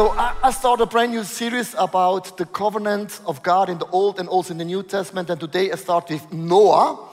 So 0.00 0.12
I, 0.12 0.34
I 0.44 0.50
start 0.50 0.80
a 0.80 0.86
brand 0.86 1.12
new 1.12 1.24
series 1.24 1.74
about 1.76 2.38
the 2.38 2.46
covenant 2.46 3.20
of 3.26 3.42
God 3.42 3.68
in 3.68 3.76
the 3.76 3.84
Old 3.88 4.18
and 4.18 4.30
also 4.30 4.52
in 4.52 4.56
the 4.56 4.64
New 4.64 4.82
Testament. 4.82 5.28
And 5.28 5.38
today 5.38 5.70
I 5.70 5.74
start 5.74 6.08
with 6.08 6.32
Noah. 6.32 7.06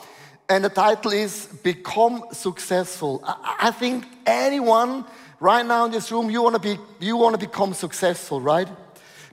And 0.47 0.63
the 0.63 0.70
title 0.70 1.11
is 1.11 1.47
Become 1.63 2.23
Successful. 2.31 3.21
I, 3.25 3.57
I 3.63 3.71
think 3.71 4.05
anyone 4.25 5.03
right 5.41 5.65
now 5.65 5.84
in 5.84 5.91
this 5.91 6.09
room, 6.13 6.29
you 6.29 6.41
want 6.41 6.55
to 6.55 6.61
be, 6.61 6.79
you 7.05 7.17
want 7.17 7.38
to 7.38 7.45
become 7.45 7.73
successful, 7.73 8.39
right? 8.39 8.70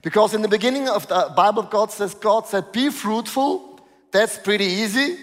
Because 0.03 0.33
in 0.33 0.41
the 0.41 0.49
beginning 0.49 0.89
of 0.89 1.07
the 1.07 1.31
Bible, 1.33 1.63
God 1.63 1.93
says, 1.93 2.13
God 2.13 2.47
said, 2.47 2.73
be 2.73 2.89
fruitful. 2.89 3.79
That's 4.11 4.37
pretty 4.37 4.65
easy. 4.65 5.17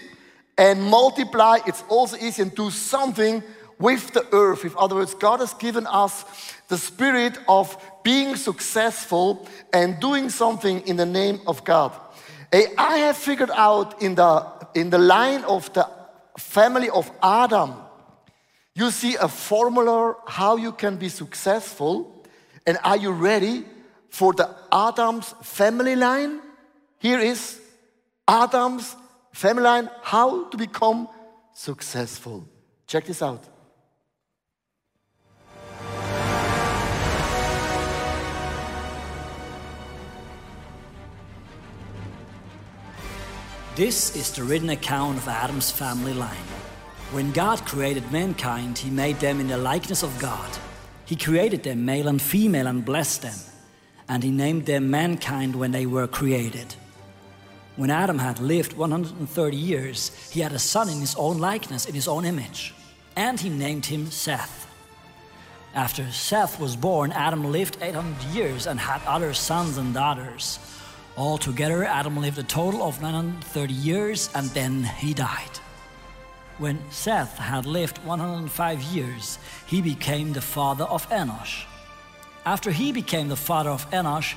And 0.57 0.81
multiply, 0.81 1.59
it's 1.67 1.83
also 1.87 2.17
easy. 2.17 2.41
And 2.41 2.55
do 2.55 2.71
something 2.71 3.43
with 3.77 4.11
the 4.13 4.25
earth. 4.31 4.65
In 4.65 4.71
other 4.75 4.95
words, 4.95 5.13
God 5.13 5.39
has 5.39 5.53
given 5.53 5.85
us 5.85 6.25
the 6.69 6.77
spirit 6.79 7.37
of 7.47 7.77
being 8.03 8.35
successful 8.35 9.47
and 9.71 9.99
doing 9.99 10.29
something 10.29 10.85
in 10.87 10.97
the 10.97 11.05
name 11.05 11.39
of 11.47 11.63
God. 11.63 11.93
I 12.53 12.97
have 12.97 13.17
figured 13.17 13.51
out 13.51 14.01
in 14.01 14.15
the, 14.15 14.45
in 14.75 14.89
the 14.89 14.99
line 14.99 15.43
of 15.45 15.73
the 15.73 15.89
family 16.37 16.89
of 16.89 17.11
Adam, 17.21 17.73
you 18.75 18.91
see 18.91 19.15
a 19.15 19.27
formula 19.27 20.15
how 20.27 20.57
you 20.57 20.71
can 20.71 20.97
be 20.97 21.09
successful. 21.09 22.25
And 22.65 22.77
are 22.83 22.97
you 22.97 23.11
ready 23.11 23.65
for 24.09 24.33
the 24.33 24.49
Adam's 24.71 25.33
family 25.43 25.95
line? 25.95 26.41
Here 26.99 27.19
is 27.19 27.59
Adam's 28.27 28.95
family 29.33 29.63
line 29.63 29.89
how 30.01 30.45
to 30.45 30.57
become 30.57 31.07
successful. 31.53 32.47
Check 32.87 33.05
this 33.05 33.21
out. 33.21 33.52
This 43.75 44.15
is 44.15 44.31
the 44.31 44.43
written 44.43 44.69
account 44.69 45.17
of 45.17 45.27
Adam's 45.27 45.71
family 45.71 46.13
line. 46.13 46.45
When 47.11 47.31
God 47.31 47.65
created 47.65 48.11
mankind, 48.11 48.77
He 48.77 48.91
made 48.91 49.19
them 49.19 49.39
in 49.39 49.47
the 49.47 49.57
likeness 49.57 50.03
of 50.03 50.19
God. 50.19 50.47
He 51.05 51.15
created 51.15 51.63
them 51.63 51.83
male 51.83 52.07
and 52.07 52.21
female 52.21 52.67
and 52.67 52.85
blessed 52.85 53.23
them. 53.23 53.39
And 54.07 54.23
He 54.23 54.29
named 54.29 54.67
them 54.67 54.91
mankind 54.91 55.55
when 55.55 55.71
they 55.71 55.87
were 55.87 56.05
created. 56.05 56.75
When 57.75 57.89
Adam 57.89 58.19
had 58.19 58.39
lived 58.39 58.73
130 58.73 59.57
years, 59.57 60.11
he 60.31 60.41
had 60.41 60.51
a 60.51 60.59
son 60.59 60.87
in 60.87 60.99
his 60.99 61.15
own 61.15 61.39
likeness, 61.39 61.87
in 61.87 61.95
his 61.95 62.07
own 62.07 62.25
image. 62.25 62.75
And 63.15 63.39
he 63.39 63.49
named 63.49 63.87
him 63.87 64.11
Seth. 64.11 64.67
After 65.73 66.11
Seth 66.11 66.59
was 66.59 66.75
born, 66.75 67.11
Adam 67.11 67.51
lived 67.51 67.79
800 67.81 68.21
years 68.25 68.67
and 68.67 68.79
had 68.79 69.01
other 69.07 69.33
sons 69.33 69.79
and 69.79 69.95
daughters. 69.95 70.59
Altogether, 71.15 71.83
Adam 71.83 72.17
lived 72.17 72.39
a 72.39 72.43
total 72.43 72.81
of 72.81 73.01
930 73.01 73.73
years 73.73 74.29
and 74.33 74.49
then 74.49 74.83
he 74.83 75.13
died. 75.13 75.59
When 76.57 76.79
Seth 76.89 77.37
had 77.37 77.65
lived 77.65 77.99
105 77.99 78.81
years, 78.81 79.37
he 79.67 79.81
became 79.81 80.33
the 80.33 80.41
father 80.41 80.85
of 80.85 81.07
Enosh. 81.09 81.65
After 82.45 82.71
he 82.71 82.91
became 82.91 83.27
the 83.27 83.35
father 83.35 83.69
of 83.69 83.89
Enosh, 83.91 84.35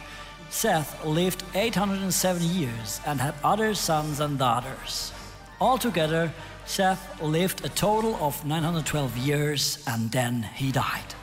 Seth 0.51 1.05
lived 1.05 1.43
870 1.55 2.45
years 2.45 3.01
and 3.07 3.21
had 3.21 3.35
other 3.43 3.75
sons 3.75 4.21
and 4.21 4.39
daughters. 4.39 5.13
Altogether, 5.61 6.33
Seth 6.67 7.23
lived 7.23 7.65
a 7.65 7.69
total 7.71 8.17
of 8.17 8.45
912 8.45 9.17
years 9.17 9.83
and 9.87 10.11
then 10.11 10.43
he 10.43 10.73
died. 10.73 11.15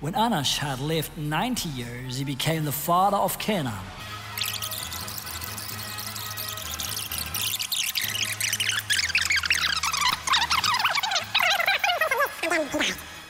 When 0.00 0.14
Enosh 0.14 0.58
had 0.58 0.80
lived 0.80 1.16
90 1.16 1.68
years, 1.70 2.18
he 2.18 2.24
became 2.24 2.64
the 2.64 2.72
father 2.72 3.16
of 3.16 3.38
Canaan. 3.38 3.72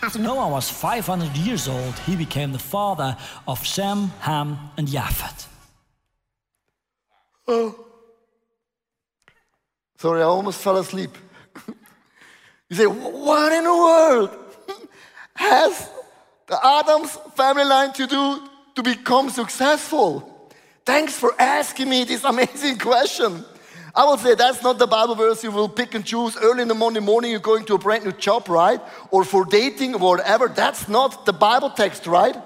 After 0.02 0.18
Noah 0.18 0.48
was 0.48 0.68
500 0.68 1.36
years 1.36 1.68
old, 1.68 1.98
he 2.00 2.16
became 2.16 2.52
the 2.52 2.58
father 2.58 3.16
of 3.48 3.64
Shem, 3.64 4.08
Ham, 4.20 4.58
and 4.76 4.86
Japheth. 4.86 5.48
Oh. 7.48 7.86
Sorry, 9.98 10.20
I 10.20 10.24
almost 10.24 10.60
fell 10.60 10.76
asleep. 10.76 11.16
you 12.68 12.76
say, 12.76 12.86
what 12.86 13.52
in 13.52 13.64
the 13.64 13.70
world 13.70 14.38
has 15.34 15.88
the 16.46 16.58
Adams 16.64 17.18
family 17.34 17.64
line 17.64 17.92
to 17.94 18.06
do 18.06 18.48
to 18.74 18.82
become 18.82 19.30
successful? 19.30 20.50
Thanks 20.84 21.18
for 21.18 21.34
asking 21.40 21.88
me 21.88 22.04
this 22.04 22.22
amazing 22.24 22.78
question. 22.90 23.44
I 23.96 24.04
will 24.04 24.18
say 24.18 24.34
that's 24.34 24.62
not 24.62 24.78
the 24.78 24.86
Bible 24.86 25.14
verse 25.14 25.42
you 25.42 25.50
will 25.50 25.70
pick 25.70 25.94
and 25.94 26.04
choose 26.04 26.36
early 26.36 26.60
in 26.60 26.68
the 26.68 26.74
Monday 26.74 27.00
morning. 27.00 27.30
You're 27.30 27.40
going 27.40 27.64
to 27.64 27.74
a 27.76 27.78
brand 27.78 28.04
new 28.04 28.12
job, 28.12 28.46
right? 28.50 28.78
Or 29.10 29.24
for 29.24 29.46
dating 29.46 29.94
or 29.94 30.16
whatever. 30.16 30.48
That's 30.48 30.86
not 30.86 31.24
the 31.24 31.32
Bible 31.32 31.70
text, 31.70 32.06
right? 32.06 32.36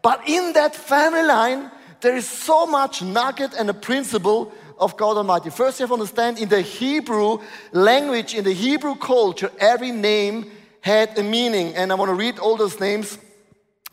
But 0.00 0.26
in 0.26 0.54
that 0.54 0.74
family 0.74 1.22
line, 1.22 1.70
there 2.00 2.16
is 2.16 2.26
so 2.26 2.64
much 2.64 3.02
nugget 3.02 3.52
and 3.52 3.68
a 3.68 3.74
principle 3.74 4.54
of 4.78 4.96
God 4.96 5.18
Almighty. 5.18 5.50
First, 5.50 5.78
you 5.78 5.84
have 5.84 5.90
to 5.90 5.94
understand 6.00 6.38
in 6.38 6.48
the 6.48 6.62
Hebrew 6.62 7.40
language, 7.72 8.34
in 8.34 8.44
the 8.44 8.54
Hebrew 8.54 8.94
culture, 8.94 9.50
every 9.58 9.90
name 9.90 10.50
had 10.80 11.18
a 11.18 11.22
meaning. 11.22 11.74
And 11.74 11.92
I 11.92 11.94
want 11.94 12.08
to 12.08 12.14
read 12.14 12.38
all 12.38 12.56
those 12.56 12.80
names. 12.80 13.18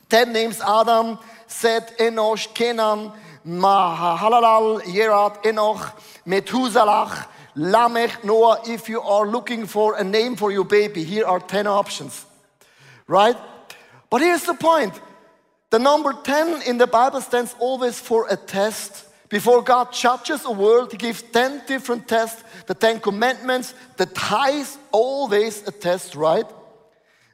Ten 0.07 0.31
names 0.31 0.61
Adam, 0.61 1.19
Seth, 1.47 1.97
Enosh, 1.97 2.53
Kenan, 2.53 3.11
Mahalalel, 3.45 4.83
Yerat, 4.83 5.45
Enoch, 5.45 5.99
Methuselah, 6.25 7.27
Lamech, 7.55 8.23
Noah. 8.23 8.61
If 8.67 8.89
you 8.89 9.01
are 9.01 9.27
looking 9.27 9.65
for 9.65 9.97
a 9.97 10.03
name 10.03 10.35
for 10.35 10.51
your 10.51 10.65
baby, 10.65 11.03
here 11.03 11.25
are 11.25 11.39
10 11.39 11.67
options. 11.67 12.25
Right? 13.07 13.35
But 14.09 14.21
here's 14.21 14.43
the 14.43 14.53
point 14.53 14.99
the 15.69 15.79
number 15.79 16.13
10 16.13 16.61
in 16.67 16.77
the 16.77 16.87
Bible 16.87 17.19
stands 17.21 17.55
always 17.59 17.99
for 17.99 18.27
a 18.29 18.37
test. 18.37 19.07
Before 19.29 19.63
God 19.63 19.91
judges 19.91 20.45
a 20.45 20.51
world, 20.51 20.91
He 20.91 20.97
gives 20.97 21.23
10 21.23 21.63
different 21.65 22.07
tests, 22.07 22.43
the 22.67 22.75
10 22.75 22.99
commandments, 22.99 23.73
the 23.97 24.05
tithes, 24.05 24.77
always 24.91 25.67
a 25.67 25.71
test, 25.71 26.13
right? 26.13 26.45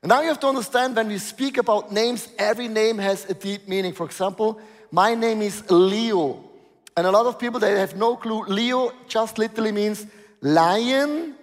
And 0.02 0.10
now 0.10 0.22
you 0.22 0.30
have 0.30 0.40
to 0.40 0.48
understand 0.48 0.96
when 0.96 1.10
we 1.10 1.18
speak 1.18 1.58
about 1.58 1.92
names, 1.92 2.30
every 2.38 2.70
name 2.70 2.98
has 3.00 3.30
a 3.30 3.34
deep 3.34 3.68
meaning. 3.68 3.92
For 3.92 4.06
example, 4.06 4.62
my 4.92 5.14
name 5.14 5.42
is 5.42 5.70
Leo. 5.70 6.49
And 6.98 7.08
a 7.08 7.12
lot 7.12 7.26
of 7.26 7.40
people, 7.40 7.60
they 7.60 7.80
have 7.80 7.96
no 7.96 8.16
clue. 8.16 8.44
Leo 8.46 8.92
just 9.08 9.38
literally 9.38 9.72
means 9.72 10.06
lion 10.42 11.36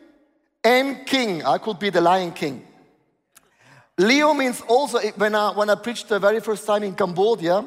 and 0.63 1.07
king. 1.07 1.45
I 1.45 1.59
could 1.59 1.79
be 1.79 1.91
the 1.91 2.01
lion 2.01 2.33
king. 2.33 2.67
Leo 3.99 4.35
means 4.35 4.61
also, 4.69 4.99
when 5.17 5.35
I, 5.35 5.53
when 5.53 5.71
I 5.71 5.75
preached 5.75 6.09
the 6.09 6.19
very 6.19 6.41
first 6.41 6.67
time 6.67 6.83
in 6.83 6.95
Cambodia, 6.95 7.65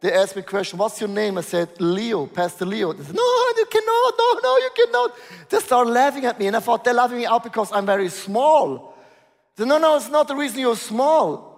they 0.00 0.12
asked 0.12 0.34
me 0.34 0.42
a 0.42 0.44
question, 0.44 0.78
what's 0.78 1.00
your 1.00 1.08
name? 1.08 1.38
I 1.38 1.42
said, 1.42 1.80
Leo, 1.80 2.26
Pastor 2.26 2.66
Leo. 2.66 2.92
They 2.92 3.04
said, 3.04 3.14
no, 3.14 3.22
you 3.56 3.66
cannot, 3.70 4.14
no, 4.18 4.40
no, 4.42 4.56
you 4.58 4.70
cannot. 4.76 5.14
They 5.48 5.60
started 5.60 5.90
laughing 5.90 6.24
at 6.26 6.38
me, 6.38 6.48
and 6.48 6.56
I 6.56 6.60
thought 6.60 6.82
they're 6.84 6.92
laughing 6.92 7.18
me 7.18 7.26
out 7.26 7.44
because 7.44 7.70
I'm 7.72 7.86
very 7.86 8.08
small. 8.08 8.96
They 9.56 9.62
said, 9.62 9.68
no, 9.68 9.78
no, 9.78 9.96
it's 9.96 10.10
not 10.10 10.26
the 10.26 10.34
reason 10.34 10.58
you're 10.58 10.76
small. 10.76 11.51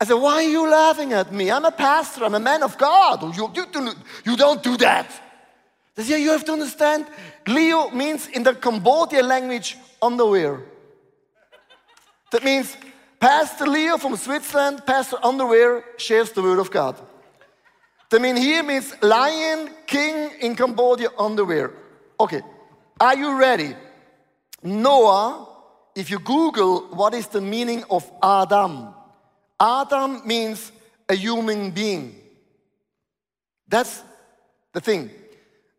I 0.00 0.06
said, 0.06 0.14
Why 0.14 0.34
are 0.34 0.42
you 0.42 0.68
laughing 0.68 1.12
at 1.12 1.32
me? 1.32 1.50
I'm 1.50 1.64
a 1.64 1.70
pastor, 1.70 2.24
I'm 2.24 2.34
a 2.34 2.40
man 2.40 2.62
of 2.62 2.78
God. 2.78 3.36
You, 3.36 3.50
you, 3.54 3.66
you 4.24 4.36
don't 4.36 4.62
do 4.62 4.76
that. 4.78 5.08
They 5.94 6.02
said, 6.02 6.12
yeah, 6.12 6.16
You 6.16 6.30
have 6.30 6.44
to 6.46 6.52
understand, 6.52 7.06
Leo 7.46 7.90
means 7.90 8.26
in 8.28 8.42
the 8.42 8.54
Cambodian 8.54 9.28
language 9.28 9.76
underwear. 10.00 10.62
That 12.32 12.44
means 12.44 12.76
Pastor 13.18 13.66
Leo 13.66 13.98
from 13.98 14.16
Switzerland, 14.16 14.82
Pastor 14.86 15.18
Underwear, 15.22 15.84
shares 15.98 16.32
the 16.32 16.42
word 16.42 16.58
of 16.58 16.70
God. 16.70 16.96
That 18.08 18.22
mean 18.22 18.36
here 18.36 18.62
means 18.62 18.94
lion, 19.02 19.70
king 19.86 20.30
in 20.40 20.56
Cambodia, 20.56 21.10
underwear. 21.18 21.72
Okay, 22.18 22.40
are 22.98 23.16
you 23.16 23.38
ready? 23.38 23.74
Noah, 24.62 25.48
if 25.94 26.10
you 26.10 26.18
Google 26.18 26.88
what 26.94 27.14
is 27.14 27.26
the 27.26 27.40
meaning 27.40 27.84
of 27.90 28.10
Adam, 28.22 28.94
Adam 29.60 30.26
means 30.26 30.72
a 31.08 31.14
human 31.14 31.70
being. 31.70 32.14
That's 33.68 34.02
the 34.72 34.80
thing. 34.80 35.10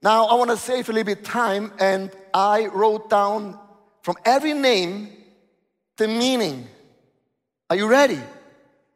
Now, 0.04 0.25
I 0.25 0.36
want 0.36 0.51
to 0.51 0.57
save 0.57 0.89
a 0.89 0.94
little 0.94 1.06
bit 1.06 1.19
of 1.19 1.24
time, 1.24 1.74
and 1.80 2.12
I 2.33 2.68
wrote 2.68 3.10
down 3.10 3.60
from 4.01 4.16
every 4.24 4.54
name 4.54 5.10
the 5.98 6.07
meaning. 6.07 6.68
Are 7.69 7.75
you 7.75 7.88
ready? 7.88 8.19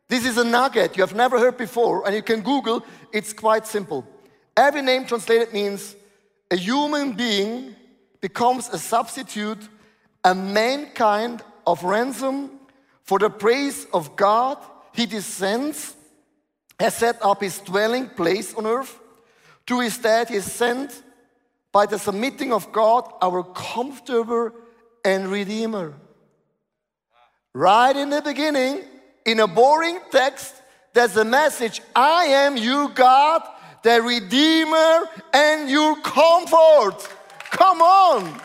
This 0.08 0.26
is 0.26 0.38
a 0.38 0.44
nugget 0.44 0.98
you 0.98 1.04
have 1.04 1.16
never 1.16 1.40
heard 1.40 1.58
before, 1.58 2.06
and 2.06 2.16
you 2.16 2.22
can 2.22 2.42
Google, 2.42 2.86
it's 3.12 3.34
quite 3.34 3.66
simple. 3.66 4.06
Every 4.56 4.82
name 4.82 5.06
translated 5.06 5.54
means 5.54 5.96
a 6.52 6.56
human 6.56 7.14
being 7.14 7.76
becomes 8.22 8.70
a 8.70 8.78
substitute, 8.78 9.70
a 10.24 10.34
mankind 10.34 11.42
of 11.66 11.84
ransom 11.84 12.52
for 13.04 13.20
the 13.20 13.30
praise 13.30 13.88
of 13.94 14.16
God 14.16 14.58
he 14.96 15.06
descends 15.06 15.96
has 16.80 16.96
set 16.96 17.24
up 17.24 17.42
his 17.42 17.60
dwelling 17.60 18.10
place 18.10 18.54
on 18.54 18.66
earth. 18.66 19.00
To 19.68 19.80
his 19.80 19.98
death, 19.98 20.30
he 20.30 20.36
is 20.36 20.52
sent 20.52 21.02
by 21.72 21.86
the 21.86 21.98
submitting 22.00 22.54
of 22.54 22.72
God, 22.72 23.12
our 23.22 23.44
comforter 23.44 24.54
and 25.04 25.28
redeemer. 25.28 25.94
Right 27.54 27.96
in 27.96 28.10
the 28.10 28.22
beginning, 28.22 28.84
in 29.26 29.40
a 29.40 29.48
boring 29.48 30.00
text, 30.12 30.54
there's 30.94 31.18
a 31.18 31.26
message 31.26 31.82
I 31.96 32.26
am 32.26 32.58
you, 32.58 32.90
God, 32.94 33.42
the 33.84 34.02
redeemer 34.02 35.10
and 35.34 35.70
your 35.70 36.00
comfort. 36.02 36.98
Come 37.52 37.82
on. 37.82 38.42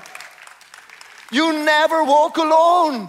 You 1.32 1.52
never 1.64 2.04
walk 2.04 2.36
alone. 2.36 3.08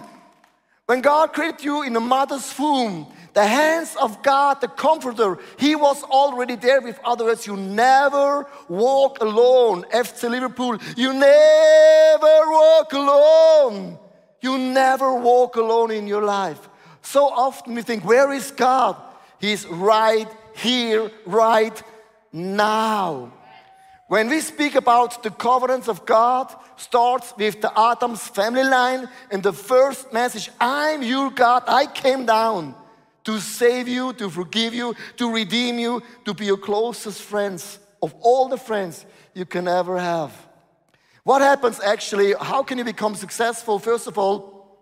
When 0.86 1.00
God 1.00 1.32
created 1.32 1.64
you 1.64 1.82
in 1.82 1.96
a 1.96 2.00
mother's 2.00 2.56
womb, 2.58 3.11
the 3.34 3.46
hands 3.46 3.96
of 3.96 4.22
God, 4.22 4.60
the 4.60 4.68
comforter, 4.68 5.38
He 5.58 5.74
was 5.74 6.02
already 6.04 6.56
there. 6.56 6.80
With 6.80 7.00
other 7.04 7.24
words, 7.24 7.46
you 7.46 7.56
never 7.56 8.46
walk 8.68 9.20
alone. 9.20 9.84
FC 9.92 10.28
Liverpool, 10.28 10.78
you 10.96 11.12
never 11.14 12.50
walk 12.50 12.92
alone. 12.92 13.98
You 14.40 14.58
never 14.58 15.14
walk 15.14 15.56
alone 15.56 15.92
in 15.92 16.06
your 16.06 16.22
life. 16.22 16.68
So 17.00 17.26
often 17.26 17.74
we 17.74 17.82
think, 17.82 18.04
where 18.04 18.32
is 18.32 18.50
God? 18.50 18.96
He's 19.38 19.66
right 19.66 20.28
here, 20.54 21.10
right 21.24 21.82
now. 22.32 23.32
When 24.08 24.28
we 24.28 24.40
speak 24.40 24.74
about 24.74 25.22
the 25.22 25.30
covenants 25.30 25.88
of 25.88 26.04
God, 26.04 26.54
starts 26.76 27.32
with 27.38 27.62
the 27.62 27.72
Adam's 27.78 28.28
family 28.28 28.64
line, 28.64 29.08
and 29.30 29.42
the 29.42 29.54
first 29.54 30.12
message, 30.12 30.50
I'm 30.60 31.02
your 31.02 31.30
God, 31.30 31.62
I 31.66 31.86
came 31.86 32.26
down 32.26 32.74
to 33.24 33.40
save 33.40 33.88
you, 33.88 34.12
to 34.14 34.28
forgive 34.28 34.74
you, 34.74 34.94
to 35.16 35.32
redeem 35.32 35.78
you, 35.78 36.02
to 36.24 36.34
be 36.34 36.46
your 36.46 36.56
closest 36.56 37.22
friends 37.22 37.78
of 38.02 38.14
all 38.20 38.48
the 38.48 38.56
friends 38.56 39.06
you 39.34 39.44
can 39.44 39.68
ever 39.68 39.98
have. 39.98 40.32
What 41.24 41.40
happens 41.40 41.80
actually? 41.80 42.34
How 42.40 42.62
can 42.62 42.78
you 42.78 42.84
become 42.84 43.14
successful? 43.14 43.78
First 43.78 44.08
of 44.08 44.18
all, 44.18 44.80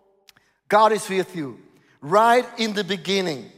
God 0.69 0.93
is 0.93 1.09
with 1.09 1.37
you 1.37 1.59
right 2.01 2.47
in 2.59 2.73
the 2.73 2.85
beginning. 2.85 3.51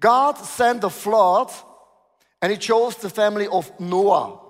God 0.00 0.36
sent 0.36 0.84
a 0.84 0.90
flood 0.90 1.50
and 2.42 2.52
He 2.52 2.58
chose 2.58 2.96
the 2.96 3.08
family 3.08 3.46
of 3.46 3.70
Noah. 3.80 4.40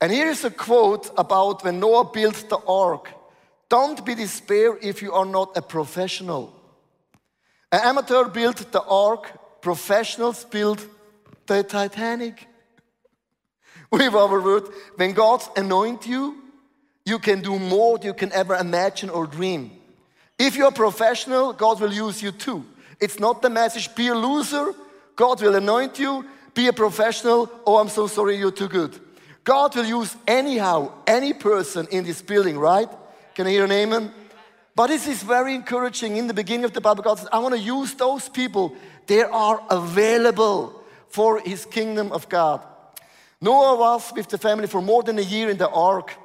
And 0.00 0.12
here 0.12 0.28
is 0.28 0.44
a 0.44 0.50
quote 0.50 1.10
about 1.18 1.64
when 1.64 1.80
Noah 1.80 2.10
built 2.12 2.48
the 2.48 2.58
ark 2.66 3.10
Don't 3.68 4.04
be 4.04 4.14
despair 4.14 4.78
if 4.80 5.02
you 5.02 5.12
are 5.12 5.26
not 5.26 5.56
a 5.56 5.62
professional. 5.62 6.54
An 7.74 7.80
amateur 7.80 8.28
built 8.28 8.70
the 8.70 8.82
ark, 8.82 9.60
professionals 9.60 10.44
built 10.44 10.86
the 11.46 11.64
Titanic. 11.64 12.46
With 13.90 14.14
our 14.14 14.40
word, 14.40 14.68
when 14.94 15.12
God 15.12 15.42
anoints 15.56 16.06
you, 16.06 16.40
you 17.04 17.18
can 17.18 17.42
do 17.42 17.58
more 17.58 17.98
than 17.98 18.06
you 18.06 18.14
can 18.14 18.30
ever 18.30 18.54
imagine 18.54 19.10
or 19.10 19.26
dream. 19.26 19.72
If 20.38 20.54
you're 20.54 20.68
a 20.68 20.72
professional, 20.86 21.52
God 21.52 21.80
will 21.80 21.92
use 21.92 22.22
you 22.22 22.30
too. 22.30 22.64
It's 23.00 23.18
not 23.18 23.42
the 23.42 23.50
message, 23.50 23.92
be 23.96 24.06
a 24.06 24.14
loser, 24.14 24.72
God 25.16 25.42
will 25.42 25.56
anoint 25.56 25.98
you, 25.98 26.24
be 26.54 26.68
a 26.68 26.72
professional, 26.72 27.50
oh, 27.66 27.78
I'm 27.78 27.88
so 27.88 28.06
sorry, 28.06 28.36
you're 28.36 28.52
too 28.52 28.68
good. 28.68 29.00
God 29.42 29.74
will 29.74 29.84
use 29.84 30.14
anyhow, 30.28 30.92
any 31.08 31.32
person 31.32 31.88
in 31.90 32.04
this 32.04 32.22
building, 32.22 32.56
right? 32.56 32.88
Can 33.34 33.48
I 33.48 33.50
hear 33.50 33.64
an 33.64 33.72
amen? 33.72 34.12
But 34.76 34.88
this 34.88 35.06
is 35.06 35.22
very 35.22 35.54
encouraging. 35.54 36.16
In 36.16 36.26
the 36.26 36.34
beginning 36.34 36.64
of 36.64 36.72
the 36.72 36.80
Bible, 36.80 37.02
God 37.02 37.18
says, 37.18 37.28
I 37.32 37.38
want 37.38 37.54
to 37.54 37.60
use 37.60 37.94
those 37.94 38.28
people. 38.28 38.74
They 39.06 39.22
are 39.22 39.62
available 39.70 40.82
for 41.08 41.40
his 41.40 41.64
kingdom 41.64 42.10
of 42.10 42.28
God. 42.28 42.60
Noah 43.40 43.76
was 43.76 44.12
with 44.14 44.28
the 44.28 44.38
family 44.38 44.66
for 44.66 44.82
more 44.82 45.02
than 45.02 45.18
a 45.18 45.22
year 45.22 45.48
in 45.48 45.58
the 45.58 45.68
ark. 45.68 46.16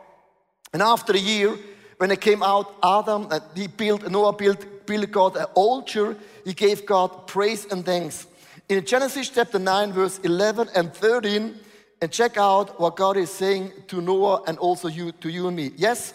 And 0.74 0.82
after 0.82 1.14
a 1.14 1.20
year, 1.20 1.58
when 1.98 2.12
it 2.12 2.22
came 2.22 2.42
out, 2.42 2.74
Adam, 2.82 3.28
uh, 3.30 3.40
he 3.54 3.68
built, 3.68 4.10
Noah 4.10 4.34
built, 4.34 4.86
built 4.86 5.12
God 5.12 5.36
an 5.36 5.46
altar. 5.54 6.16
He 6.46 6.54
gave 6.54 6.86
God 6.86 7.28
praise 7.28 7.66
and 7.66 7.86
thanks. 7.86 8.26
In 8.70 8.86
Genesis 8.86 9.30
chapter 9.30 9.60
9, 9.60 9.92
verse 9.92 10.20
11 10.20 10.70
and 10.76 10.94
13, 10.94 11.60
and 12.02 12.12
check 12.12 12.38
out 12.38 12.80
what 12.80 12.96
God 12.96 13.18
is 13.18 13.30
saying 13.30 13.74
to 13.88 14.02
Noah 14.02 14.44
and 14.48 14.58
also 14.58 14.88
you, 14.88 15.12
to 15.12 15.30
you 15.30 15.48
and 15.48 15.58
me. 15.58 15.72
Yes, 15.76 16.14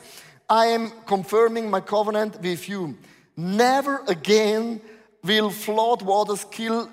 I 0.55 0.67
am 0.67 0.93
confirming 1.05 1.69
my 1.69 1.81
covenant 1.81 2.41
with 2.41 2.69
you. 2.69 2.97
Never 3.37 4.05
again 4.06 4.81
will 5.25 5.51
flood 5.51 6.01
waters 6.03 6.47
kill 6.49 6.89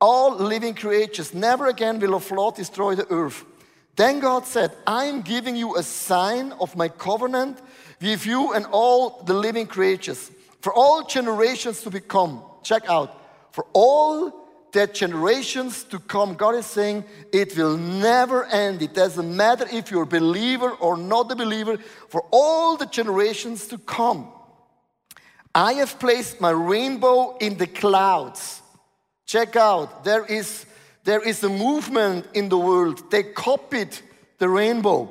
all 0.00 0.36
living 0.36 0.76
creatures. 0.76 1.34
Never 1.34 1.66
again 1.66 1.98
will 1.98 2.14
a 2.14 2.20
flood 2.20 2.54
destroy 2.54 2.94
the 2.94 3.10
earth. 3.10 3.44
Then 3.96 4.20
God 4.20 4.46
said, 4.46 4.70
I 4.86 5.06
am 5.06 5.22
giving 5.22 5.56
you 5.56 5.74
a 5.76 5.82
sign 5.82 6.52
of 6.60 6.76
my 6.76 6.88
covenant 6.88 7.58
with 8.00 8.24
you 8.26 8.52
and 8.52 8.64
all 8.70 9.24
the 9.24 9.34
living 9.34 9.66
creatures 9.66 10.30
for 10.60 10.72
all 10.72 11.02
generations 11.02 11.82
to 11.82 11.90
become. 11.90 12.44
Check 12.62 12.84
out. 12.88 13.10
For 13.50 13.66
all 13.72 14.43
that 14.74 14.94
generations 14.94 15.84
to 15.84 15.98
come, 15.98 16.34
God 16.34 16.54
is 16.56 16.66
saying 16.66 17.04
it 17.32 17.56
will 17.56 17.76
never 17.76 18.44
end. 18.44 18.82
It 18.82 18.92
doesn't 18.94 19.36
matter 19.36 19.66
if 19.72 19.90
you're 19.90 20.02
a 20.02 20.06
believer 20.06 20.70
or 20.70 20.96
not 20.96 21.32
a 21.32 21.36
believer, 21.36 21.78
for 22.08 22.24
all 22.30 22.76
the 22.76 22.86
generations 22.86 23.66
to 23.68 23.78
come. 23.78 24.28
I 25.54 25.74
have 25.74 25.98
placed 25.98 26.40
my 26.40 26.50
rainbow 26.50 27.36
in 27.38 27.56
the 27.56 27.66
clouds. 27.66 28.60
Check 29.26 29.56
out, 29.56 30.04
there 30.04 30.26
is, 30.26 30.66
there 31.04 31.22
is 31.22 31.42
a 31.42 31.48
movement 31.48 32.26
in 32.34 32.48
the 32.48 32.58
world. 32.58 33.10
They 33.10 33.22
copied 33.22 33.96
the 34.38 34.48
rainbow. 34.48 35.10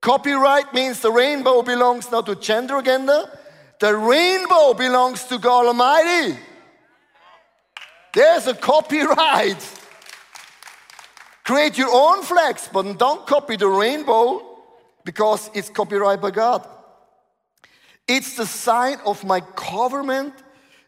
Copyright 0.00 0.74
means 0.74 1.00
the 1.00 1.12
rainbow 1.12 1.62
belongs 1.62 2.10
not 2.10 2.26
to 2.26 2.34
gender 2.34 2.78
agenda, 2.78 3.38
the 3.78 3.96
rainbow 3.96 4.74
belongs 4.74 5.24
to 5.24 5.38
God 5.38 5.66
Almighty. 5.66 6.38
There's 8.12 8.46
a 8.46 8.54
copyright. 8.54 9.80
Create 11.44 11.76
your 11.78 11.90
own 11.92 12.22
flags, 12.22 12.68
but 12.72 12.98
don't 12.98 13.26
copy 13.26 13.56
the 13.56 13.68
rainbow 13.68 14.42
because 15.04 15.50
it's 15.54 15.68
copyright 15.68 16.20
by 16.20 16.30
God. 16.30 16.66
It's 18.06 18.36
the 18.36 18.46
sign 18.46 18.98
of 19.06 19.24
my 19.24 19.40
covenant 19.40 20.34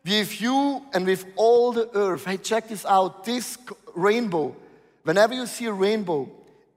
with 0.04 0.40
you 0.40 0.82
and 0.92 1.06
with 1.06 1.24
all 1.36 1.72
the 1.72 1.88
earth. 1.96 2.26
Hey, 2.26 2.36
check 2.36 2.68
this 2.68 2.84
out. 2.84 3.24
This 3.24 3.56
rainbow, 3.94 4.54
whenever 5.02 5.34
you 5.34 5.46
see 5.46 5.66
a 5.66 5.72
rainbow, 5.72 6.28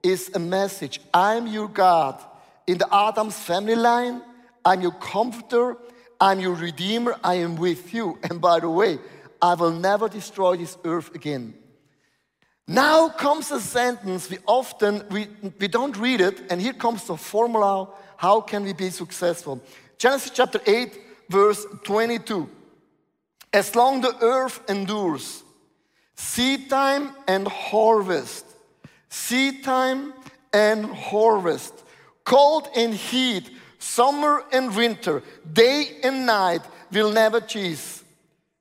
is 0.02 0.30
a 0.34 0.38
message. 0.38 1.00
I'm 1.12 1.46
your 1.46 1.68
God. 1.68 2.22
In 2.66 2.78
the 2.78 2.88
Adam's 2.94 3.38
family 3.38 3.74
line, 3.74 4.22
I'm 4.64 4.80
your 4.80 4.92
comforter, 4.92 5.76
I'm 6.20 6.40
your 6.40 6.54
redeemer, 6.54 7.16
I 7.22 7.34
am 7.34 7.56
with 7.56 7.94
you. 7.94 8.18
And 8.28 8.40
by 8.40 8.60
the 8.60 8.68
way, 8.68 8.98
I 9.40 9.54
will 9.54 9.72
never 9.72 10.08
destroy 10.08 10.56
this 10.56 10.76
earth 10.84 11.14
again. 11.14 11.54
Now 12.66 13.08
comes 13.08 13.50
a 13.50 13.60
sentence 13.60 14.28
we 14.28 14.38
often 14.46 15.02
we, 15.10 15.28
we 15.58 15.68
don't 15.68 15.96
read 15.96 16.20
it, 16.20 16.50
and 16.50 16.60
here 16.60 16.74
comes 16.74 17.04
the 17.04 17.16
formula 17.16 17.88
how 18.18 18.40
can 18.40 18.64
we 18.64 18.72
be 18.72 18.90
successful? 18.90 19.62
Genesis 19.96 20.32
chapter 20.34 20.60
8, 20.66 21.00
verse 21.30 21.64
22. 21.84 22.50
As 23.52 23.76
long 23.76 24.00
the 24.00 24.14
earth 24.20 24.60
endures, 24.68 25.44
seed 26.16 26.68
time 26.68 27.12
and 27.28 27.46
harvest, 27.46 28.44
seed 29.08 29.62
time 29.62 30.12
and 30.52 30.86
harvest, 30.86 31.72
cold 32.24 32.68
and 32.74 32.92
heat, 32.92 33.50
summer 33.78 34.42
and 34.52 34.74
winter, 34.74 35.22
day 35.52 36.00
and 36.02 36.26
night 36.26 36.62
will 36.90 37.12
never 37.12 37.40
cease 37.40 38.02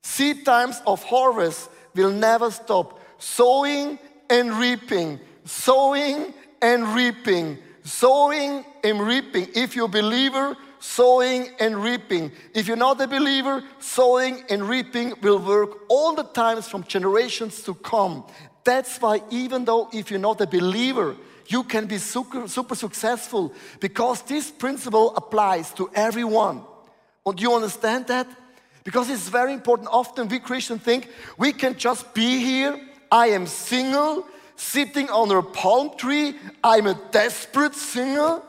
Seed 0.07 0.45
times 0.45 0.81
of 0.87 1.03
harvest 1.03 1.69
will 1.93 2.11
never 2.11 2.49
stop. 2.49 2.97
Sowing 3.19 3.99
and 4.29 4.53
reaping, 4.53 5.19
sowing 5.43 6.33
and 6.61 6.87
reaping, 6.95 7.57
sowing 7.83 8.63
and 8.85 9.01
reaping. 9.01 9.49
If 9.53 9.75
you're 9.75 9.91
a 9.93 9.99
believer, 10.01 10.55
sowing 10.79 11.49
and 11.59 11.75
reaping. 11.83 12.31
If 12.53 12.69
you're 12.69 12.77
not 12.77 13.01
a 13.01 13.07
believer, 13.07 13.61
sowing 13.79 14.43
and 14.49 14.63
reaping 14.69 15.13
will 15.21 15.39
work 15.39 15.71
all 15.89 16.15
the 16.15 16.23
times 16.23 16.69
from 16.69 16.83
generations 16.85 17.61
to 17.63 17.73
come. 17.73 18.23
That's 18.63 18.97
why, 19.01 19.21
even 19.29 19.65
though 19.65 19.89
if 19.91 20.09
you're 20.09 20.27
not 20.29 20.39
a 20.39 20.47
believer, 20.47 21.17
you 21.47 21.63
can 21.63 21.85
be 21.85 21.97
super, 21.97 22.47
super 22.47 22.75
successful 22.75 23.53
because 23.81 24.21
this 24.21 24.51
principle 24.51 25.13
applies 25.17 25.73
to 25.73 25.89
everyone. 25.93 26.63
Do 27.25 27.43
you 27.43 27.53
understand 27.53 28.07
that? 28.07 28.27
Because 28.87 29.09
it's 29.09 29.27
very 29.27 29.51
important. 29.51 29.89
Often 29.91 30.29
we 30.29 30.39
Christians 30.39 30.81
think 30.81 31.09
we 31.37 31.51
can 31.51 31.75
just 31.75 32.13
be 32.13 32.39
here. 32.39 32.79
I 33.11 33.27
am 33.27 33.45
single, 33.45 34.25
sitting 34.55 35.09
under 35.09 35.39
a 35.39 35.43
palm 35.43 35.97
tree. 35.97 36.35
I'm 36.63 36.87
a 36.87 36.97
desperate 37.11 37.75
single. 37.75 38.45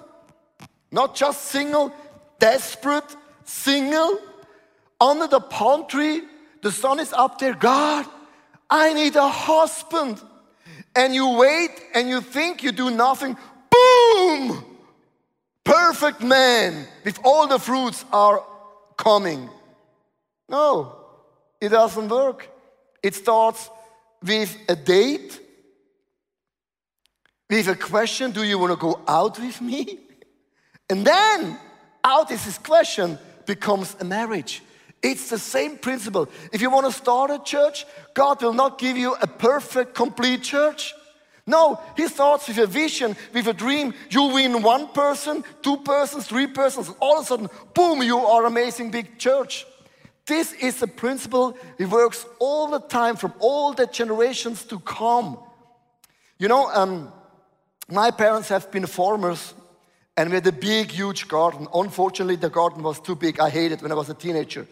Not 0.93 1.17
just 1.17 1.47
single, 1.47 1.93
desperate 2.39 3.17
single. 3.43 4.21
Under 5.01 5.27
the 5.27 5.41
palm 5.41 5.89
tree, 5.89 6.23
the 6.63 6.71
sun 6.71 7.01
is 7.01 7.13
up 7.13 7.41
there. 7.41 7.55
God, 7.55 8.07
I 8.71 8.93
need 8.95 9.17
a 9.17 9.29
husband. 9.29 10.23
And 10.95 11.13
you 11.17 11.37
wait 11.37 11.71
and 11.97 12.09
you 12.09 12.21
think 12.21 12.63
you 12.63 12.71
do 12.71 12.93
nothing. 12.93 13.37
Boom! 13.73 14.65
Perfect 15.65 16.21
man 16.21 16.87
with 17.05 17.19
all 17.25 17.49
the 17.49 17.59
fruits 17.59 18.05
are 18.13 18.45
coming. 18.97 19.51
No, 20.49 20.97
it 21.61 21.69
doesn't 21.71 22.09
work. 22.09 22.49
It 23.03 23.15
starts 23.15 23.71
with 24.23 24.57
a 24.69 24.77
date, 24.77 25.41
with 27.49 27.69
a 27.69 27.77
question 27.77 28.31
Do 28.31 28.43
you 28.43 28.59
want 28.59 28.73
to 28.73 28.77
go 28.77 29.01
out 29.07 29.39
with 29.39 29.61
me? 29.61 30.01
And 30.91 31.07
then, 31.07 31.59
out 32.03 32.33
of 32.33 32.45
this 32.45 32.57
question 32.57 33.19
becomes 33.45 33.95
a 34.01 34.05
marriage. 34.05 34.63
It's 35.03 35.29
the 35.29 35.39
same 35.39 35.77
principle. 35.77 36.29
If 36.51 36.63
you 36.63 36.71
want 36.71 36.87
to 36.87 36.93
start 36.93 37.31
a 37.31 37.39
church, 37.39 37.85
God 38.15 38.43
will 38.43 38.55
not 38.55 38.79
give 38.79 38.97
you 38.97 39.15
a 39.15 39.27
perfect, 39.27 39.95
complete 39.95 40.43
church. 40.43 40.95
No, 41.47 41.79
He 41.97 42.09
starts 42.09 42.49
with 42.49 42.59
a 42.59 42.67
vision, 42.67 43.17
with 43.35 43.47
a 43.49 43.53
dream. 43.53 43.93
You 44.11 44.25
win 44.35 44.63
one 44.63 44.89
person, 44.89 45.45
two 45.63 45.77
persons, 45.79 46.27
three 46.27 46.47
persons. 46.47 46.91
All 47.01 47.19
of 47.19 47.25
a 47.25 47.27
sudden, 47.27 47.49
boom, 47.75 48.03
you 48.03 48.19
are 48.19 48.47
amazing 48.47 48.91
big 48.91 49.19
church. 49.19 49.67
This 50.29 50.53
is 50.53 50.83
a 50.83 50.87
principle. 50.87 51.57
It 51.79 51.89
works 51.89 52.27
all 52.39 52.69
the 52.69 52.81
time 52.81 53.17
from 53.17 53.33
all 53.41 53.73
the 53.73 53.87
generations 53.87 54.63
to 54.65 54.79
come. 54.79 55.39
You 56.39 56.49
know, 56.49 56.71
um, 56.71 57.11
my 57.89 58.11
parents 58.11 58.49
have 58.51 58.71
been 58.71 58.85
farmers 58.87 59.55
and 60.19 60.29
we 60.29 60.35
had 60.35 60.47
a 60.47 60.53
big, 60.53 60.91
huge 60.91 61.29
garden. 61.29 61.67
Unfortunately, 61.73 62.37
the 62.37 62.51
garden 62.51 62.83
was 62.83 63.01
too 63.01 63.17
big. 63.17 63.41
I 63.41 63.49
hated 63.49 63.81
when 63.81 63.91
I 63.91 63.95
was 63.95 64.11
a 64.11 64.15
teenager 64.15 64.67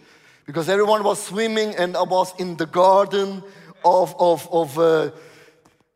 because 0.44 0.68
everyone 0.68 1.02
was 1.02 1.24
swimming 1.24 1.74
and 1.76 1.96
I 1.96 2.02
was 2.02 2.34
in 2.38 2.58
the 2.58 2.66
garden 2.66 3.42
of, 3.82 4.14
of, 4.18 4.46
of 4.52 4.78
uh, 4.78 5.10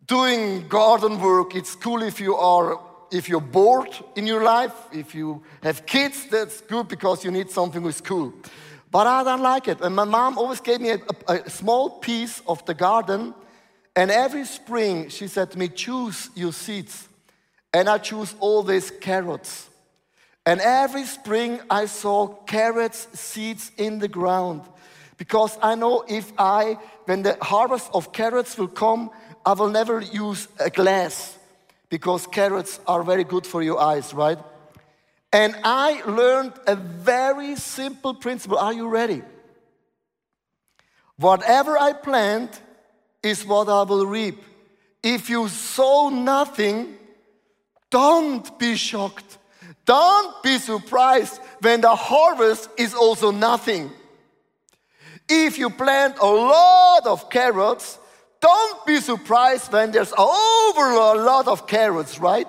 doing 0.07 0.69
garden 0.69 1.21
work. 1.21 1.55
It's 1.55 1.75
cool 1.75 2.03
if 2.03 2.19
you 2.19 2.35
are 2.35 2.81
if 3.13 3.29
you're 3.29 3.41
bored 3.41 3.91
in 4.15 4.25
your 4.25 4.43
life, 4.45 4.73
if 4.93 5.17
you 5.17 5.43
have 5.65 5.85
kids, 5.85 6.27
that's 6.27 6.61
good 6.61 6.87
because 6.87 7.25
you 7.25 7.33
need 7.33 7.51
something 7.51 7.83
with 7.83 8.05
cool. 8.05 8.33
But 8.91 9.07
I 9.07 9.23
don't 9.23 9.43
like 9.43 9.69
it. 9.69 9.81
And 9.81 9.95
my 9.95 10.05
mom 10.05 10.37
always 10.37 10.61
gave 10.61 10.81
me 10.81 10.91
a, 10.91 10.99
a, 11.29 11.35
a, 11.35 11.51
small 11.51 11.91
piece 11.91 12.43
of 12.47 12.65
the 12.67 12.75
garden. 12.75 13.35
And 13.95 14.11
every 14.11 14.45
spring, 14.45 15.09
she 15.09 15.29
said 15.29 15.51
to 15.53 15.59
me, 15.59 15.69
Choose 15.69 16.31
your 16.35 16.53
seeds. 16.53 17.09
And 17.73 17.89
I 17.89 17.99
choose 17.99 18.35
all 18.41 18.63
these 18.65 18.91
carrots. 18.91 19.69
And 20.45 20.61
every 20.61 21.05
spring, 21.05 21.61
I 21.71 21.87
saw 21.87 22.27
carrots 22.27 23.07
seeds 23.13 23.71
in 23.77 24.01
the 24.01 24.09
ground. 24.09 24.63
Because 25.17 25.57
I 25.63 25.75
know 25.77 26.05
if 26.09 26.33
I, 26.39 26.79
when 27.05 27.23
the 27.23 27.37
harvest 27.41 27.91
of 27.95 28.13
carrots 28.13 28.59
will 28.59 28.69
come, 28.69 29.11
I 29.47 29.53
will 29.53 29.69
never 29.69 30.01
use 30.01 30.49
a 30.59 30.71
glass. 30.71 31.39
Because 31.91 32.27
carrots 32.27 32.81
are 32.87 33.05
very 33.05 33.25
good 33.25 33.47
for 33.47 33.63
your 33.63 33.81
eyes, 33.81 34.13
right? 34.15 34.39
And 35.33 35.57
I 35.63 36.03
learned 36.07 36.55
a 36.67 36.75
very 36.75 37.57
simple 37.57 38.15
principle. 38.15 38.59
Are 38.59 38.73
you 38.73 38.89
ready? 38.89 39.23
Whatever 41.17 41.79
I 41.79 41.93
plant 41.93 42.61
is 43.23 43.45
what 43.45 43.69
I 43.69 43.83
will 43.83 44.07
reap. 44.07 44.43
If 45.03 45.31
you 45.31 45.49
sow 45.49 46.09
nothing, 46.09 46.97
don't 47.91 48.59
be 48.59 48.75
shocked. 48.75 49.39
Don't 49.85 50.43
be 50.43 50.59
surprised 50.59 51.41
when 51.61 51.81
the 51.81 51.95
harvest 51.95 52.69
is 52.77 52.95
also 52.95 53.31
nothing. 53.31 53.91
If 55.29 55.59
you 55.59 55.71
plant 55.71 56.17
a 56.21 56.27
lot 56.27 57.07
of 57.07 57.31
carrots, 57.31 57.99
don't 58.41 58.87
be 58.87 59.01
surprised 59.01 59.73
when 59.73 59.93
there's 59.93 60.13
over 60.13 60.91
a 60.91 61.15
lot 61.23 61.47
of 61.47 61.67
carrots, 61.67 62.19
right? 62.19 62.49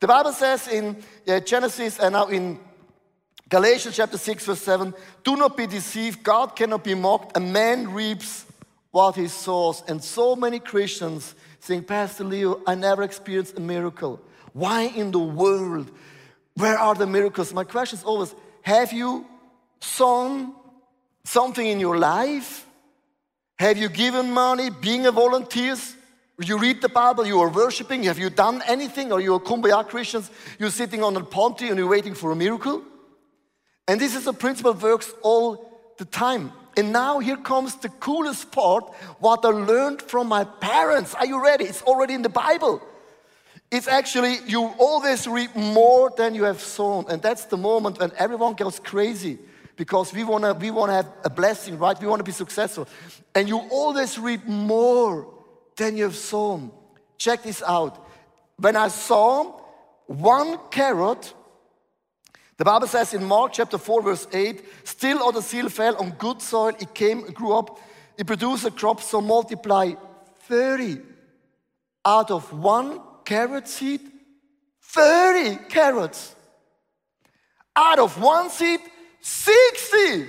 The 0.00 0.06
Bible 0.06 0.32
says 0.32 0.68
in 0.68 1.02
uh, 1.28 1.40
Genesis 1.40 1.98
and 1.98 2.12
now 2.12 2.26
in 2.26 2.58
Galatians 3.48 3.96
chapter 3.96 4.16
6, 4.16 4.46
verse 4.46 4.62
7 4.62 4.94
do 5.24 5.36
not 5.36 5.56
be 5.56 5.66
deceived, 5.66 6.22
God 6.22 6.56
cannot 6.56 6.84
be 6.84 6.94
mocked. 6.94 7.36
A 7.36 7.40
man 7.40 7.92
reaps 7.92 8.46
what 8.90 9.16
he 9.16 9.28
sows. 9.28 9.82
And 9.88 10.02
so 10.02 10.36
many 10.36 10.58
Christians 10.58 11.34
saying, 11.60 11.84
Pastor 11.84 12.24
Leo, 12.24 12.60
I 12.66 12.74
never 12.74 13.02
experienced 13.02 13.58
a 13.58 13.60
miracle. 13.60 14.20
Why 14.52 14.82
in 14.82 15.10
the 15.10 15.18
world? 15.18 15.90
Where 16.54 16.78
are 16.78 16.94
the 16.94 17.06
miracles? 17.06 17.52
My 17.52 17.64
question 17.64 17.98
is 17.98 18.04
always 18.04 18.34
have 18.62 18.92
you 18.92 19.26
sown 19.80 20.54
something 21.24 21.66
in 21.66 21.80
your 21.80 21.98
life? 21.98 22.66
Have 23.58 23.78
you 23.78 23.88
given 23.88 24.32
money, 24.32 24.70
being 24.70 25.06
a 25.06 25.12
volunteer? 25.12 25.76
You 26.44 26.58
read 26.58 26.80
the 26.80 26.88
Bible, 26.88 27.26
you 27.26 27.40
are 27.40 27.48
worshiping. 27.48 28.04
Have 28.04 28.18
you 28.18 28.30
done 28.30 28.62
anything? 28.66 29.12
Or 29.12 29.20
you 29.20 29.34
are 29.34 29.40
kumbaya 29.40 29.86
Christians? 29.86 30.30
You're 30.58 30.70
sitting 30.70 31.02
on 31.02 31.16
a 31.16 31.24
ponty 31.24 31.68
and 31.68 31.78
you're 31.78 31.88
waiting 31.88 32.14
for 32.14 32.32
a 32.32 32.36
miracle? 32.36 32.82
And 33.86 34.00
this 34.00 34.14
is 34.14 34.26
a 34.26 34.32
principle 34.32 34.72
works 34.72 35.12
all 35.22 35.94
the 35.98 36.04
time. 36.04 36.52
And 36.76 36.92
now 36.92 37.18
here 37.18 37.36
comes 37.36 37.74
the 37.76 37.88
coolest 37.88 38.50
part 38.50 38.84
what 39.18 39.44
I 39.44 39.48
learned 39.48 40.02
from 40.02 40.28
my 40.28 40.44
parents. 40.44 41.14
Are 41.14 41.26
you 41.26 41.42
ready? 41.42 41.64
It's 41.64 41.82
already 41.82 42.14
in 42.14 42.22
the 42.22 42.28
Bible. 42.28 42.82
It's 43.70 43.88
actually, 43.88 44.38
you 44.46 44.72
always 44.78 45.26
reap 45.26 45.54
more 45.56 46.12
than 46.16 46.34
you 46.34 46.44
have 46.44 46.60
sown. 46.60 47.06
And 47.08 47.20
that's 47.22 47.46
the 47.46 47.56
moment 47.56 47.98
when 47.98 48.12
everyone 48.16 48.54
goes 48.54 48.78
crazy 48.78 49.38
because 49.76 50.12
we 50.12 50.24
wanna, 50.24 50.54
we 50.54 50.70
wanna 50.70 50.94
have 50.94 51.12
a 51.24 51.30
blessing, 51.30 51.78
right? 51.78 51.98
We 52.00 52.06
wanna 52.06 52.22
be 52.22 52.32
successful. 52.32 52.86
And 53.34 53.48
you 53.48 53.58
always 53.70 54.18
reap 54.18 54.44
more 54.46 55.26
than 55.76 55.96
you've 55.96 56.16
sown. 56.16 56.70
Check 57.18 57.42
this 57.42 57.62
out. 57.62 58.06
When 58.56 58.76
I 58.76 58.88
saw 58.88 59.60
one 60.06 60.58
carrot, 60.70 61.34
the 62.56 62.64
Bible 62.64 62.86
says 62.86 63.14
in 63.14 63.24
Mark 63.24 63.52
chapter 63.54 63.78
4, 63.78 64.02
verse 64.02 64.26
8, 64.32 64.64
still 64.84 65.22
other 65.22 65.42
seed 65.42 65.72
fell 65.72 65.96
on 65.96 66.10
good 66.10 66.42
soil, 66.42 66.72
it 66.78 66.94
came, 66.94 67.22
grew 67.32 67.54
up, 67.54 67.80
it 68.16 68.26
produced 68.26 68.64
a 68.64 68.70
crop, 68.70 69.00
so 69.00 69.20
multiply 69.20 69.92
30 70.48 71.00
out 72.04 72.30
of 72.30 72.52
one 72.52 73.00
carrot 73.24 73.68
seed, 73.68 74.00
30 74.80 75.56
carrots. 75.68 76.34
Out 77.74 77.98
of 77.98 78.20
one 78.20 78.50
seed, 78.50 78.80
60 79.20 80.28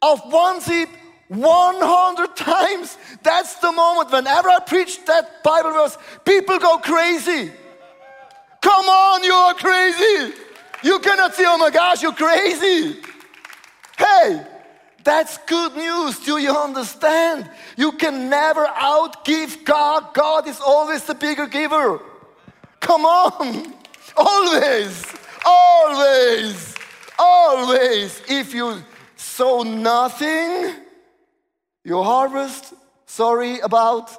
of 0.00 0.20
one 0.32 0.60
seed 0.60 0.88
100 1.36 2.36
times. 2.36 2.96
That's 3.22 3.56
the 3.56 3.72
moment 3.72 4.10
whenever 4.10 4.48
I 4.48 4.60
preach 4.60 5.04
that 5.06 5.42
Bible 5.42 5.72
verse, 5.72 5.96
people 6.24 6.58
go 6.58 6.78
crazy. 6.78 7.52
Come 8.60 8.86
on, 8.86 9.24
you 9.24 9.32
are 9.32 9.54
crazy. 9.54 10.34
You 10.82 10.98
cannot 11.00 11.34
say, 11.34 11.44
oh 11.46 11.58
my 11.58 11.70
gosh, 11.70 12.02
you're 12.02 12.12
crazy. 12.12 13.00
Hey, 13.96 14.46
that's 15.02 15.38
good 15.46 15.76
news. 15.76 16.18
Do 16.20 16.38
you 16.38 16.50
understand? 16.50 17.50
You 17.76 17.92
can 17.92 18.28
never 18.28 18.64
outgive 18.66 19.64
God. 19.64 20.14
God 20.14 20.48
is 20.48 20.60
always 20.60 21.04
the 21.04 21.14
bigger 21.14 21.46
giver. 21.46 22.00
Come 22.80 23.04
on. 23.04 23.74
Always, 24.16 25.04
always, 25.44 26.74
always. 27.18 28.22
If 28.28 28.54
you 28.54 28.82
sow 29.16 29.62
nothing, 29.62 30.74
your 31.84 32.04
harvest, 32.04 32.72
sorry 33.06 33.60
about, 33.60 34.10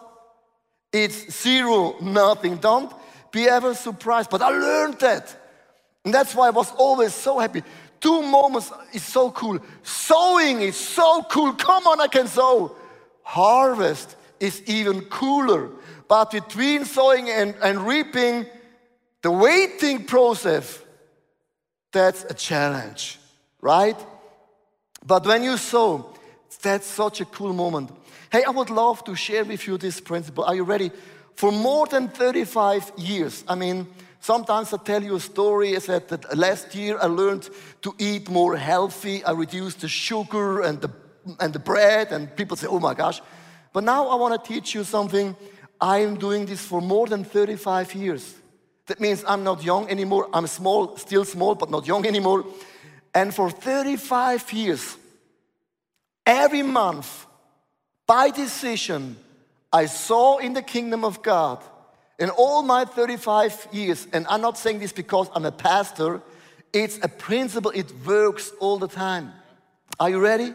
it's 0.93 1.41
zero, 1.41 1.95
nothing. 1.99 2.57
Don't 2.57 2.93
be 3.31 3.49
ever 3.49 3.73
surprised. 3.73 4.29
But 4.29 4.41
I 4.41 4.49
learned 4.49 4.99
that. 4.99 5.35
And 6.05 6.13
that's 6.13 6.35
why 6.35 6.47
I 6.47 6.51
was 6.51 6.71
always 6.73 7.13
so 7.13 7.39
happy. 7.39 7.63
Two 7.99 8.21
moments 8.21 8.71
is 8.93 9.03
so 9.03 9.31
cool. 9.31 9.59
Sowing 9.83 10.61
is 10.61 10.77
so 10.77 11.23
cool. 11.23 11.53
Come 11.53 11.87
on, 11.87 11.99
I 11.99 12.07
can 12.07 12.27
sow. 12.27 12.75
Harvest 13.23 14.15
is 14.39 14.61
even 14.67 15.01
cooler. 15.01 15.71
But 16.07 16.31
between 16.31 16.85
sowing 16.85 17.29
and, 17.29 17.55
and 17.63 17.85
reaping, 17.85 18.45
the 19.23 19.31
waiting 19.31 20.05
process, 20.05 20.79
that's 21.91 22.25
a 22.25 22.33
challenge, 22.35 23.17
right? 23.59 23.97
But 25.03 25.25
when 25.25 25.43
you 25.43 25.57
sow, 25.57 26.14
that's 26.57 26.87
such 26.87 27.21
a 27.21 27.25
cool 27.25 27.53
moment. 27.53 27.91
Hey, 28.31 28.43
I 28.43 28.49
would 28.49 28.69
love 28.69 29.03
to 29.05 29.15
share 29.15 29.45
with 29.45 29.67
you 29.67 29.77
this 29.77 29.99
principle. 30.01 30.43
Are 30.43 30.55
you 30.55 30.63
ready? 30.63 30.91
For 31.35 31.51
more 31.51 31.87
than 31.87 32.07
35 32.07 32.93
years, 32.97 33.43
I 33.47 33.55
mean, 33.55 33.87
sometimes 34.19 34.73
I 34.73 34.77
tell 34.77 35.03
you 35.03 35.15
a 35.15 35.19
story. 35.19 35.75
I 35.75 35.79
said 35.79 36.07
that 36.09 36.37
last 36.37 36.73
year 36.75 36.97
I 36.99 37.07
learned 37.07 37.49
to 37.81 37.93
eat 37.97 38.29
more 38.29 38.55
healthy. 38.55 39.23
I 39.23 39.31
reduced 39.31 39.81
the 39.81 39.87
sugar 39.87 40.61
and 40.61 40.81
the, 40.81 40.89
and 41.39 41.53
the 41.53 41.59
bread, 41.59 42.11
and 42.11 42.33
people 42.35 42.57
say, 42.57 42.67
oh 42.67 42.79
my 42.79 42.93
gosh. 42.93 43.21
But 43.73 43.83
now 43.83 44.07
I 44.07 44.15
want 44.15 44.41
to 44.41 44.53
teach 44.53 44.73
you 44.73 44.83
something. 44.83 45.35
I 45.81 45.99
am 45.99 46.17
doing 46.17 46.45
this 46.45 46.65
for 46.65 46.81
more 46.81 47.07
than 47.07 47.23
35 47.23 47.93
years. 47.95 48.35
That 48.87 48.99
means 48.99 49.23
I'm 49.27 49.43
not 49.43 49.63
young 49.63 49.89
anymore. 49.89 50.29
I'm 50.31 50.47
small, 50.47 50.95
still 50.97 51.25
small, 51.25 51.55
but 51.55 51.69
not 51.69 51.87
young 51.87 52.05
anymore. 52.05 52.45
And 53.13 53.33
for 53.33 53.49
35 53.49 54.53
years, 54.53 54.97
every 56.25 56.63
month, 56.63 57.25
by 58.07 58.29
decision, 58.29 59.17
I 59.71 59.87
saw 59.87 60.37
in 60.37 60.53
the 60.53 60.61
kingdom 60.61 61.03
of 61.03 61.21
God 61.21 61.63
in 62.17 62.29
all 62.29 62.63
my 62.63 62.85
35 62.85 63.67
years, 63.71 64.07
and 64.13 64.25
I'm 64.29 64.41
not 64.41 64.57
saying 64.57 64.79
this 64.79 64.93
because 64.93 65.29
I'm 65.33 65.45
a 65.45 65.51
pastor, 65.51 66.21
it's 66.71 66.99
a 67.01 67.07
principle, 67.07 67.71
it 67.71 67.91
works 68.05 68.51
all 68.59 68.77
the 68.77 68.87
time. 68.87 69.33
Are 69.99 70.09
you 70.09 70.19
ready? 70.19 70.53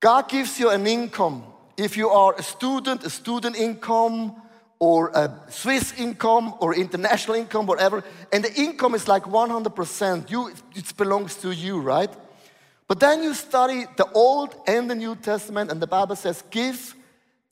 God 0.00 0.28
gives 0.28 0.58
you 0.58 0.70
an 0.70 0.86
income. 0.86 1.44
If 1.76 1.96
you 1.96 2.08
are 2.08 2.34
a 2.36 2.42
student, 2.42 3.04
a 3.04 3.10
student 3.10 3.56
income, 3.56 4.34
or 4.80 5.08
a 5.08 5.32
Swiss 5.50 5.92
income, 5.98 6.54
or 6.60 6.74
international 6.74 7.36
income, 7.36 7.66
whatever, 7.66 8.04
and 8.32 8.44
the 8.44 8.54
income 8.54 8.94
is 8.94 9.08
like 9.08 9.24
100%, 9.24 10.30
you, 10.30 10.52
it 10.74 10.96
belongs 10.96 11.34
to 11.36 11.50
you, 11.50 11.80
right? 11.80 12.10
But 12.88 13.00
then 13.00 13.22
you 13.22 13.34
study 13.34 13.84
the 13.96 14.10
Old 14.12 14.56
and 14.66 14.90
the 14.90 14.94
New 14.94 15.14
Testament, 15.14 15.70
and 15.70 15.80
the 15.80 15.86
Bible 15.86 16.16
says, 16.16 16.42
give 16.50 16.94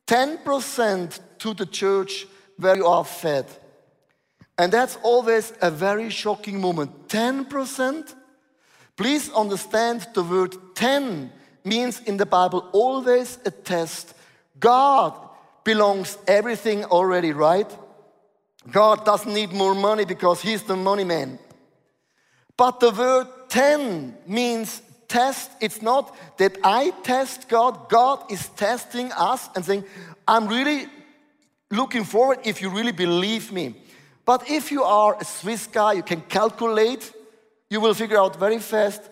10% 0.07 1.21
to 1.39 1.55
the 1.55 1.67
church 1.67 2.27
where 2.57 2.77
you 2.77 2.87
are 2.87 3.05
fed. 3.05 3.47
And 4.59 4.73
that's 4.73 4.97
always 5.03 5.53
a 5.61 5.71
very 5.71 6.09
shocking 6.09 6.59
moment. 6.59 7.09
10%? 7.09 8.15
Please 8.97 9.31
understand 9.33 10.07
the 10.15 10.23
word 10.23 10.57
10 10.75 11.31
means 11.65 12.01
in 12.01 12.17
the 12.17 12.25
Bible 12.25 12.71
always 12.73 13.39
a 13.45 13.51
test. 13.51 14.15
God 14.59 15.13
belongs 15.65 16.17
everything 16.27 16.85
already, 16.85 17.33
right? 17.33 17.71
God 18.71 19.05
doesn't 19.05 19.35
need 19.35 19.53
more 19.53 19.75
money 19.75 20.07
because 20.07 20.41
he's 20.41 20.63
the 20.63 20.77
money 20.77 21.05
man. 21.05 21.39
But 22.57 22.81
the 22.81 22.91
word 22.91 23.27
10 23.51 24.17
means 24.27 24.81
test. 25.09 25.51
It's 25.61 25.83
not 25.83 26.17
that 26.39 26.59
I 26.63 26.91
test 27.03 27.49
God. 27.49 27.89
God 27.89 28.31
is 28.31 28.49
testing 28.51 29.13
us 29.13 29.49
and 29.55 29.65
saying, 29.65 29.85
I'm 30.27 30.49
really 30.49 30.87
looking 31.71 32.05
forward 32.05 32.41
if 32.45 32.61
you 32.61 32.71
really 32.71 32.93
believe 32.93 33.53
me. 33.53 33.75
But 34.25 34.51
if 34.51 34.73
you 34.73 34.83
are 34.83 35.17
a 35.21 35.25
Swiss 35.25 35.67
guy, 35.67 35.95
you 35.95 36.03
can 36.03 36.21
calculate, 36.23 37.13
you 37.71 37.81
will 37.81 37.95
figure 37.95 38.19
out 38.19 38.37
very 38.37 38.59
fast 38.59 39.03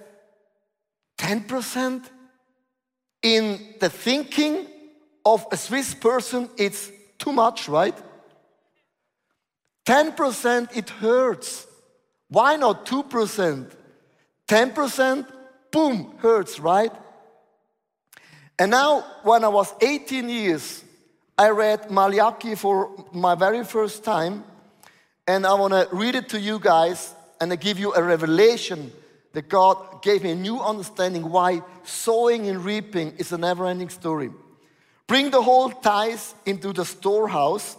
10% 1.18 2.04
in 3.22 3.74
the 3.80 3.88
thinking 3.88 4.66
of 5.24 5.46
a 5.50 5.56
Swiss 5.56 5.94
person, 5.94 6.50
it's 6.58 6.90
too 7.18 7.32
much, 7.32 7.68
right? 7.68 7.96
10% 9.86 10.76
it 10.76 10.90
hurts. 10.90 11.66
Why 12.28 12.56
not 12.56 12.86
2%? 12.86 13.70
10%, 14.46 15.26
boom, 15.74 16.14
hurts, 16.18 16.60
right? 16.60 16.92
And 18.60 18.70
now, 18.70 19.04
when 19.24 19.42
I 19.42 19.48
was 19.48 19.74
18 19.82 20.28
years, 20.28 20.84
I 21.36 21.48
read 21.48 21.90
Malachi 21.90 22.54
for 22.54 23.04
my 23.12 23.34
very 23.34 23.64
first 23.64 24.04
time, 24.04 24.44
and 25.26 25.44
I 25.44 25.54
want 25.54 25.72
to 25.72 25.88
read 25.90 26.14
it 26.14 26.28
to 26.28 26.38
you 26.38 26.60
guys 26.60 27.12
and 27.40 27.52
I 27.52 27.56
give 27.56 27.80
you 27.80 27.92
a 27.92 28.02
revelation 28.02 28.92
that 29.32 29.48
God 29.48 30.00
gave 30.02 30.22
me 30.22 30.30
a 30.30 30.36
new 30.36 30.60
understanding 30.60 31.28
why 31.28 31.60
sowing 31.82 32.46
and 32.46 32.64
reaping 32.64 33.16
is 33.18 33.32
a 33.32 33.38
never 33.38 33.66
ending 33.66 33.88
story. 33.88 34.30
Bring 35.08 35.30
the 35.30 35.42
whole 35.42 35.70
tithes 35.70 36.34
into 36.46 36.72
the 36.72 36.84
storehouse, 36.84 37.76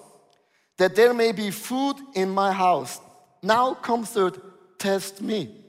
that 0.78 0.96
there 0.98 1.14
may 1.14 1.32
be 1.32 1.50
food 1.50 1.96
in 2.14 2.30
my 2.30 2.52
house. 2.52 3.00
Now 3.42 3.74
comes 3.74 4.12
the 4.12 4.38
test 4.78 5.22
me. 5.22 5.65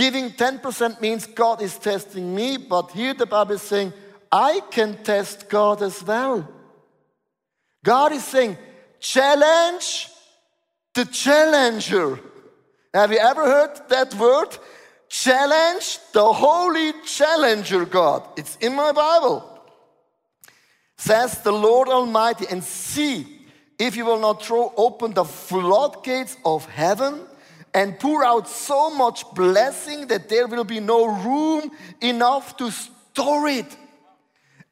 Giving 0.00 0.30
10% 0.30 0.98
means 1.02 1.26
God 1.26 1.60
is 1.60 1.76
testing 1.76 2.34
me, 2.34 2.56
but 2.56 2.90
here 2.92 3.12
the 3.12 3.26
Bible 3.26 3.56
is 3.56 3.60
saying, 3.60 3.92
I 4.32 4.62
can 4.70 4.96
test 5.04 5.46
God 5.50 5.82
as 5.82 6.02
well. 6.02 6.48
God 7.84 8.12
is 8.12 8.24
saying, 8.24 8.56
challenge 8.98 10.08
the 10.94 11.04
challenger. 11.04 12.18
Have 12.94 13.12
you 13.12 13.18
ever 13.18 13.44
heard 13.44 13.78
that 13.90 14.14
word? 14.14 14.56
Challenge 15.10 15.98
the 16.14 16.32
holy 16.32 16.94
challenger 17.04 17.84
God. 17.84 18.26
It's 18.38 18.56
in 18.56 18.74
my 18.74 18.92
Bible. 18.92 19.44
Says 20.96 21.42
the 21.42 21.52
Lord 21.52 21.88
Almighty, 21.88 22.46
and 22.50 22.64
see 22.64 23.44
if 23.78 23.96
you 23.96 24.06
will 24.06 24.18
not 24.18 24.42
throw 24.42 24.72
open 24.78 25.12
the 25.12 25.26
floodgates 25.26 26.38
of 26.42 26.64
heaven 26.70 27.20
and 27.72 27.98
pour 27.98 28.24
out 28.24 28.48
so 28.48 28.90
much 28.90 29.24
blessing 29.34 30.08
that 30.08 30.28
there 30.28 30.46
will 30.46 30.64
be 30.64 30.80
no 30.80 31.06
room 31.06 31.70
enough 32.00 32.56
to 32.56 32.70
store 32.70 33.48
it. 33.48 33.76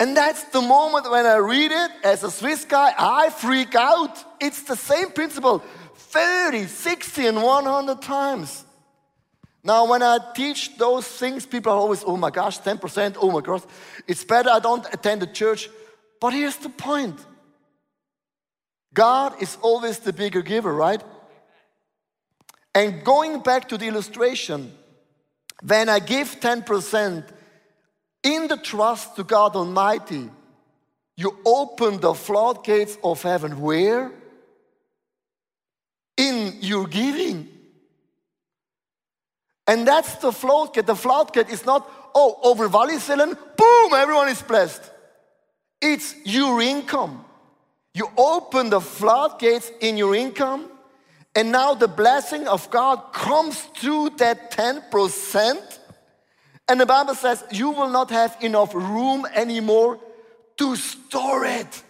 And 0.01 0.17
that's 0.17 0.45
the 0.45 0.61
moment 0.61 1.11
when 1.11 1.27
I 1.27 1.37
read 1.37 1.73
it 1.73 1.91
as 2.05 2.23
a 2.23 2.31
Swiss 2.31 2.65
guy, 2.65 2.93
I 2.97 3.31
freak 3.31 3.75
out. 3.75 4.25
It's 4.41 4.63
the 4.63 4.77
same 4.77 5.11
principle 5.11 5.63
30, 5.95 6.67
60, 6.67 7.27
and 7.27 7.43
100 7.43 8.01
times. 8.03 8.65
Now, 9.65 9.87
when 9.87 10.03
I 10.03 10.19
teach 10.35 10.79
those 10.79 11.07
things, 11.07 11.45
people 11.45 11.73
are 11.73 11.79
always, 11.79 12.05
oh 12.07 12.17
my 12.17 12.31
gosh, 12.31 12.61
10%, 12.61 13.17
oh 13.21 13.31
my 13.31 13.41
gosh, 13.41 13.63
it's 14.07 14.25
better 14.25 14.51
I 14.51 14.61
don't 14.61 14.87
attend 14.93 15.21
the 15.21 15.27
church. 15.27 15.69
But 16.21 16.33
here's 16.33 16.57
the 16.57 16.69
point 16.69 17.19
God 18.95 19.43
is 19.43 19.59
always 19.61 19.99
the 19.99 20.13
bigger 20.13 20.43
giver, 20.43 20.73
right? 20.73 21.03
And 22.79 23.03
going 23.03 23.41
back 23.41 23.69
to 23.71 23.77
the 23.77 23.89
illustration, 23.89 24.73
when 25.65 25.89
I 25.89 25.99
give 25.99 26.39
10%, 26.39 27.25
in 28.23 28.47
the 28.47 28.57
trust 28.57 29.17
to 29.17 29.25
God 29.25 29.57
Almighty, 29.57 30.31
you 31.17 31.37
open 31.45 31.99
the 31.99 32.15
floodgates 32.15 32.97
of 33.03 33.21
heaven. 33.21 33.61
Where? 33.61 34.13
In 36.19 36.59
your 36.61 36.87
giving. 36.87 37.49
And 39.67 39.85
that's 39.85 40.15
the 40.15 40.31
floodgate. 40.31 40.87
The 40.87 40.95
floodgate 40.95 41.49
is 41.49 41.67
not, 41.67 41.91
oh, 42.15 42.39
over 42.45 42.69
Wallisellen, 42.69 43.37
boom, 43.57 43.93
everyone 43.93 44.29
is 44.29 44.41
blessed. 44.41 44.89
It's 45.83 46.15
your 46.25 46.63
income. 46.63 47.25
You 47.93 48.09
open 48.17 48.71
the 48.71 48.81
floodgates 48.81 49.73
in 49.81 49.97
your 49.97 50.15
income, 50.15 50.71
and 51.39 51.53
now 51.53 51.73
the 51.73 51.87
blessing 51.87 52.49
of 52.49 52.69
God 52.69 53.13
comes 53.13 53.61
through 53.61 54.11
that 54.17 54.51
10% 54.51 55.79
and 56.67 56.81
the 56.81 56.85
Bible 56.85 57.15
says 57.15 57.45
you 57.53 57.71
will 57.71 57.91
not 57.91 58.11
have 58.11 58.37
enough 58.41 58.75
room 58.75 59.25
anymore 59.33 60.01
to 60.57 60.75
store 60.75 61.45
it. 61.45 61.85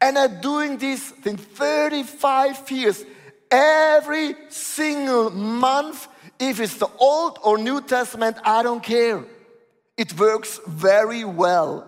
And 0.00 0.18
I'm 0.18 0.40
doing 0.40 0.78
this 0.78 1.12
in 1.26 1.36
35 1.36 2.70
years. 2.70 3.04
Every 3.50 4.34
single 4.48 5.28
month, 5.28 6.08
if 6.38 6.58
it's 6.58 6.78
the 6.78 6.88
Old 6.98 7.38
or 7.42 7.58
New 7.58 7.82
Testament, 7.82 8.38
I 8.42 8.62
don't 8.62 8.82
care. 8.82 9.26
It 9.98 10.18
works 10.18 10.58
very 10.66 11.24
well. 11.24 11.86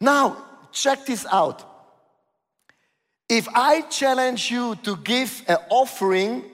Now, 0.00 0.44
check 0.72 1.06
this 1.06 1.24
out. 1.30 1.71
If 3.32 3.48
I 3.54 3.80
challenge 3.82 4.50
you 4.50 4.74
to 4.82 4.96
give 4.96 5.42
an 5.48 5.56
offering 5.70 6.44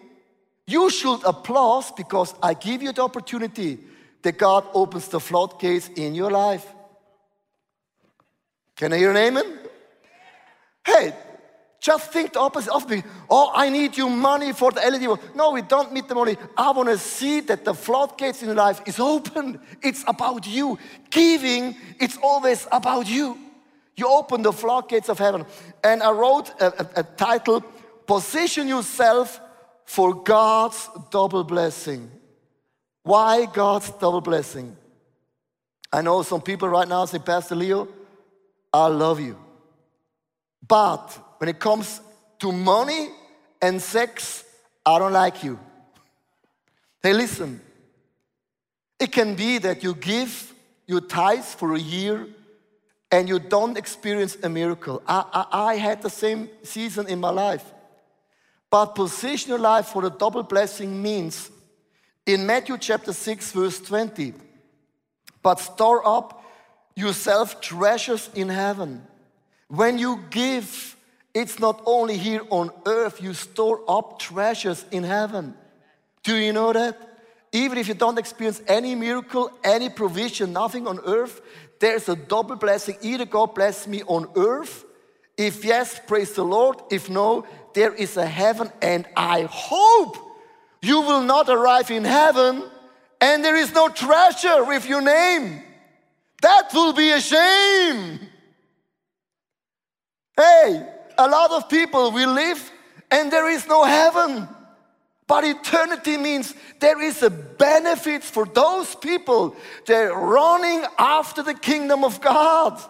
you 0.68 0.90
should 0.90 1.24
applaud 1.24 1.96
because 1.96 2.34
I 2.42 2.52
give 2.52 2.82
you 2.82 2.92
the 2.92 3.02
opportunity 3.02 3.78
that 4.20 4.36
God 4.36 4.66
opens 4.74 5.08
the 5.08 5.18
floodgates 5.18 5.88
in 5.96 6.14
your 6.14 6.30
life. 6.30 6.66
Can 8.76 8.92
I 8.92 8.98
hear 8.98 9.10
an 9.10 9.16
amen? 9.16 9.58
Hey, 10.84 11.14
just 11.80 12.12
think 12.12 12.34
the 12.34 12.40
opposite 12.40 12.70
of 12.70 12.86
me. 12.90 13.02
Oh, 13.30 13.50
I 13.54 13.70
need 13.70 13.96
you 13.96 14.10
money 14.10 14.52
for 14.52 14.70
the 14.70 14.80
LED. 14.80 15.34
No, 15.34 15.52
we 15.52 15.62
don't 15.62 15.90
need 15.94 16.06
the 16.06 16.14
money. 16.14 16.36
I 16.54 16.70
want 16.72 16.90
to 16.90 16.98
see 16.98 17.40
that 17.40 17.64
the 17.64 17.72
floodgates 17.72 18.42
in 18.42 18.48
your 18.48 18.56
life 18.56 18.82
is 18.84 19.00
open. 19.00 19.58
It's 19.82 20.04
about 20.06 20.46
you. 20.46 20.78
Giving, 21.08 21.76
it's 21.98 22.18
always 22.22 22.68
about 22.70 23.08
you. 23.08 23.38
You 23.98 24.08
open 24.08 24.42
the 24.42 24.52
floodgates 24.52 25.08
of 25.08 25.18
heaven. 25.18 25.44
And 25.82 26.04
I 26.04 26.12
wrote 26.12 26.50
a, 26.60 26.66
a, 26.66 27.00
a 27.00 27.02
title, 27.02 27.62
Position 28.06 28.68
Yourself 28.68 29.40
for 29.84 30.14
God's 30.14 30.88
double 31.10 31.42
blessing. 31.42 32.08
Why 33.02 33.46
God's 33.46 33.90
double 33.90 34.20
blessing? 34.20 34.76
I 35.92 36.02
know 36.02 36.22
some 36.22 36.40
people 36.40 36.68
right 36.68 36.86
now 36.86 37.06
say, 37.06 37.18
Pastor 37.18 37.56
Leo, 37.56 37.88
I 38.72 38.86
love 38.86 39.18
you. 39.18 39.36
But 40.66 41.18
when 41.38 41.48
it 41.48 41.58
comes 41.58 42.00
to 42.38 42.52
money 42.52 43.08
and 43.60 43.82
sex, 43.82 44.44
I 44.86 45.00
don't 45.00 45.12
like 45.12 45.42
you. 45.42 45.58
Hey, 47.02 47.14
listen. 47.14 47.60
It 49.00 49.10
can 49.10 49.34
be 49.34 49.58
that 49.58 49.82
you 49.82 49.94
give 49.94 50.54
your 50.86 51.00
tithes 51.00 51.54
for 51.54 51.74
a 51.74 51.80
year 51.80 52.28
and 53.10 53.28
you 53.28 53.38
don't 53.38 53.78
experience 53.78 54.36
a 54.42 54.48
miracle. 54.48 55.02
I, 55.06 55.24
I, 55.32 55.62
I 55.70 55.74
had 55.76 56.02
the 56.02 56.10
same 56.10 56.48
season 56.62 57.08
in 57.08 57.20
my 57.20 57.30
life. 57.30 57.64
But 58.70 58.94
position 58.94 59.50
your 59.50 59.58
life 59.58 59.86
for 59.86 60.04
a 60.04 60.10
double 60.10 60.42
blessing 60.42 61.02
means 61.02 61.50
in 62.26 62.44
Matthew 62.44 62.76
chapter 62.76 63.14
6, 63.14 63.52
verse 63.52 63.80
20, 63.80 64.34
but 65.42 65.58
store 65.58 66.06
up 66.06 66.44
yourself 66.94 67.60
treasures 67.62 68.28
in 68.34 68.50
heaven. 68.50 69.06
When 69.68 69.98
you 69.98 70.24
give, 70.28 70.96
it's 71.32 71.58
not 71.58 71.80
only 71.86 72.18
here 72.18 72.42
on 72.50 72.70
earth, 72.84 73.22
you 73.22 73.32
store 73.32 73.80
up 73.88 74.18
treasures 74.18 74.84
in 74.90 75.04
heaven. 75.04 75.54
Do 76.22 76.36
you 76.36 76.52
know 76.52 76.72
that? 76.74 77.00
Even 77.52 77.78
if 77.78 77.88
you 77.88 77.94
don't 77.94 78.18
experience 78.18 78.60
any 78.66 78.94
miracle, 78.94 79.50
any 79.64 79.88
provision, 79.88 80.52
nothing 80.52 80.86
on 80.86 81.00
earth, 81.06 81.40
there's 81.80 82.08
a 82.08 82.16
double 82.16 82.56
blessing. 82.56 82.96
Either 83.02 83.24
God 83.24 83.54
bless 83.54 83.86
me 83.86 84.02
on 84.06 84.28
earth. 84.36 84.84
If 85.36 85.64
yes, 85.64 86.00
praise 86.06 86.32
the 86.32 86.44
Lord. 86.44 86.80
If 86.90 87.08
no, 87.08 87.46
there 87.74 87.94
is 87.94 88.16
a 88.16 88.26
heaven. 88.26 88.72
And 88.82 89.06
I 89.16 89.42
hope 89.50 90.16
you 90.82 91.00
will 91.00 91.22
not 91.22 91.48
arrive 91.48 91.90
in 91.90 92.04
heaven 92.04 92.64
and 93.20 93.44
there 93.44 93.56
is 93.56 93.72
no 93.74 93.88
treasure 93.88 94.64
with 94.64 94.88
your 94.88 95.00
name. 95.00 95.62
That 96.42 96.70
will 96.72 96.92
be 96.92 97.10
a 97.10 97.20
shame. 97.20 98.20
Hey, 100.36 100.88
a 101.16 101.28
lot 101.28 101.50
of 101.50 101.68
people 101.68 102.12
will 102.12 102.32
live 102.32 102.70
and 103.10 103.32
there 103.32 103.50
is 103.50 103.66
no 103.66 103.84
heaven. 103.84 104.48
But 105.28 105.44
eternity 105.44 106.16
means 106.16 106.54
there 106.80 107.00
is 107.00 107.22
a 107.22 107.28
benefit 107.28 108.24
for 108.24 108.46
those 108.46 108.94
people. 108.94 109.54
They're 109.86 110.12
running 110.12 110.84
after 110.98 111.42
the 111.42 111.52
kingdom 111.54 112.02
of 112.02 112.20
God. 112.20 112.80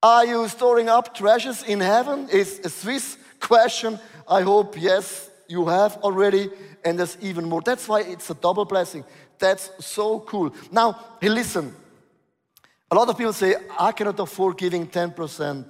Are 0.00 0.24
you 0.24 0.48
storing 0.48 0.88
up 0.88 1.14
treasures 1.14 1.64
in 1.64 1.80
heaven? 1.80 2.28
Is 2.30 2.60
a 2.64 2.70
Swiss 2.70 3.18
question. 3.40 3.98
I 4.28 4.42
hope 4.42 4.80
yes, 4.80 5.28
you 5.48 5.66
have 5.66 5.96
already, 5.98 6.50
and 6.84 6.96
there's 6.98 7.18
even 7.20 7.48
more. 7.48 7.62
That's 7.62 7.88
why 7.88 8.02
it's 8.02 8.30
a 8.30 8.34
double 8.34 8.64
blessing. 8.64 9.04
That's 9.40 9.70
so 9.84 10.20
cool. 10.20 10.54
Now, 10.70 10.98
hey, 11.20 11.28
listen. 11.28 11.74
A 12.92 12.94
lot 12.94 13.08
of 13.08 13.18
people 13.18 13.32
say, 13.32 13.56
I 13.76 13.90
cannot 13.90 14.20
afford 14.20 14.56
giving 14.56 14.86
10%. 14.86 15.64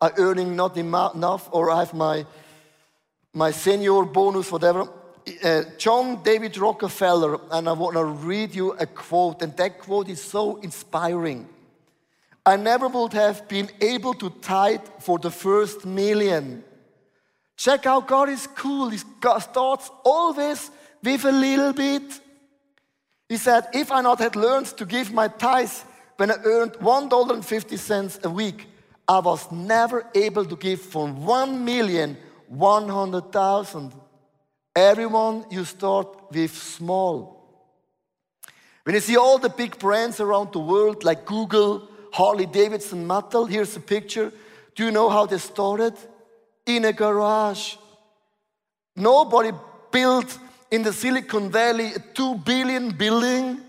I'm 0.00 0.12
earning 0.16 0.54
not 0.54 0.76
enough, 0.76 1.48
or 1.50 1.70
I 1.70 1.80
have 1.80 1.94
my 1.94 2.24
my 3.32 3.50
senior 3.50 4.02
bonus, 4.04 4.50
whatever. 4.50 4.88
Uh, 5.44 5.62
John 5.78 6.22
David 6.22 6.56
Rockefeller, 6.56 7.38
and 7.50 7.68
I 7.68 7.72
want 7.72 7.94
to 7.94 8.04
read 8.04 8.54
you 8.54 8.72
a 8.72 8.86
quote, 8.86 9.42
and 9.42 9.56
that 9.56 9.78
quote 9.78 10.08
is 10.08 10.22
so 10.22 10.56
inspiring. 10.56 11.48
I 12.44 12.56
never 12.56 12.88
would 12.88 13.12
have 13.12 13.46
been 13.48 13.70
able 13.80 14.14
to 14.14 14.30
tithe 14.30 14.86
for 14.98 15.18
the 15.18 15.30
first 15.30 15.84
million. 15.84 16.64
Check 17.56 17.86
out 17.86 18.08
God 18.08 18.30
is 18.30 18.46
cool. 18.46 18.88
He 18.88 18.98
starts 18.98 19.90
always 20.04 20.70
with 21.02 21.24
a 21.24 21.32
little 21.32 21.72
bit. 21.72 22.20
He 23.28 23.36
said, 23.36 23.68
If 23.74 23.92
I 23.92 24.00
not 24.00 24.18
had 24.18 24.34
learned 24.34 24.66
to 24.78 24.86
give 24.86 25.12
my 25.12 25.28
tithes 25.28 25.84
when 26.16 26.30
I 26.30 26.36
earned 26.42 26.72
$1.50 26.72 28.24
a 28.24 28.30
week, 28.30 28.66
I 29.06 29.18
was 29.18 29.52
never 29.52 30.06
able 30.14 30.44
to 30.46 30.56
give 30.56 30.80
from 30.80 31.24
1 31.24 31.64
million 31.64 32.16
100,000. 32.50 33.92
Everyone, 34.74 35.44
you 35.50 35.64
start 35.64 36.32
with 36.32 36.52
small. 36.52 37.38
When 38.82 38.96
you 38.96 39.00
see 39.00 39.16
all 39.16 39.38
the 39.38 39.48
big 39.48 39.78
brands 39.78 40.18
around 40.18 40.52
the 40.52 40.58
world, 40.58 41.04
like 41.04 41.24
Google, 41.24 41.88
Harley 42.12 42.46
Davidson, 42.46 43.06
Mattel, 43.06 43.48
here's 43.48 43.76
a 43.76 43.80
picture. 43.80 44.32
Do 44.74 44.84
you 44.84 44.90
know 44.90 45.08
how 45.08 45.26
they 45.26 45.38
started? 45.38 45.94
In 46.66 46.84
a 46.84 46.92
garage. 46.92 47.76
Nobody 48.96 49.52
built 49.92 50.36
in 50.72 50.82
the 50.82 50.92
Silicon 50.92 51.50
Valley 51.50 51.92
a 51.94 52.00
two 52.00 52.34
billion 52.34 52.90
building. 52.90 53.60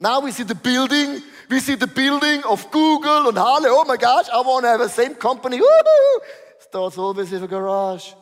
Now 0.00 0.18
we 0.20 0.32
see 0.32 0.42
the 0.42 0.56
building. 0.56 1.22
We 1.48 1.60
see 1.60 1.76
the 1.76 1.86
building 1.86 2.42
of 2.42 2.68
Google 2.72 3.28
and 3.28 3.38
Harley. 3.38 3.68
Oh 3.68 3.84
my 3.84 3.96
gosh, 3.96 4.26
I 4.32 4.40
want 4.40 4.64
to 4.64 4.68
have 4.68 4.80
the 4.80 4.88
same 4.88 5.14
company. 5.14 5.60
Woo-hoo! 5.60 6.20
Starts 6.60 6.98
always 6.98 7.32
in 7.32 7.42
a 7.42 7.48
garage. 7.48 8.12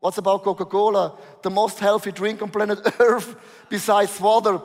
What's 0.00 0.18
about 0.18 0.42
Coca 0.42 0.64
Cola? 0.64 1.16
The 1.42 1.50
most 1.50 1.78
healthy 1.78 2.10
drink 2.10 2.42
on 2.42 2.50
planet 2.50 2.80
Earth 2.98 3.36
besides 3.68 4.20
water. 4.20 4.60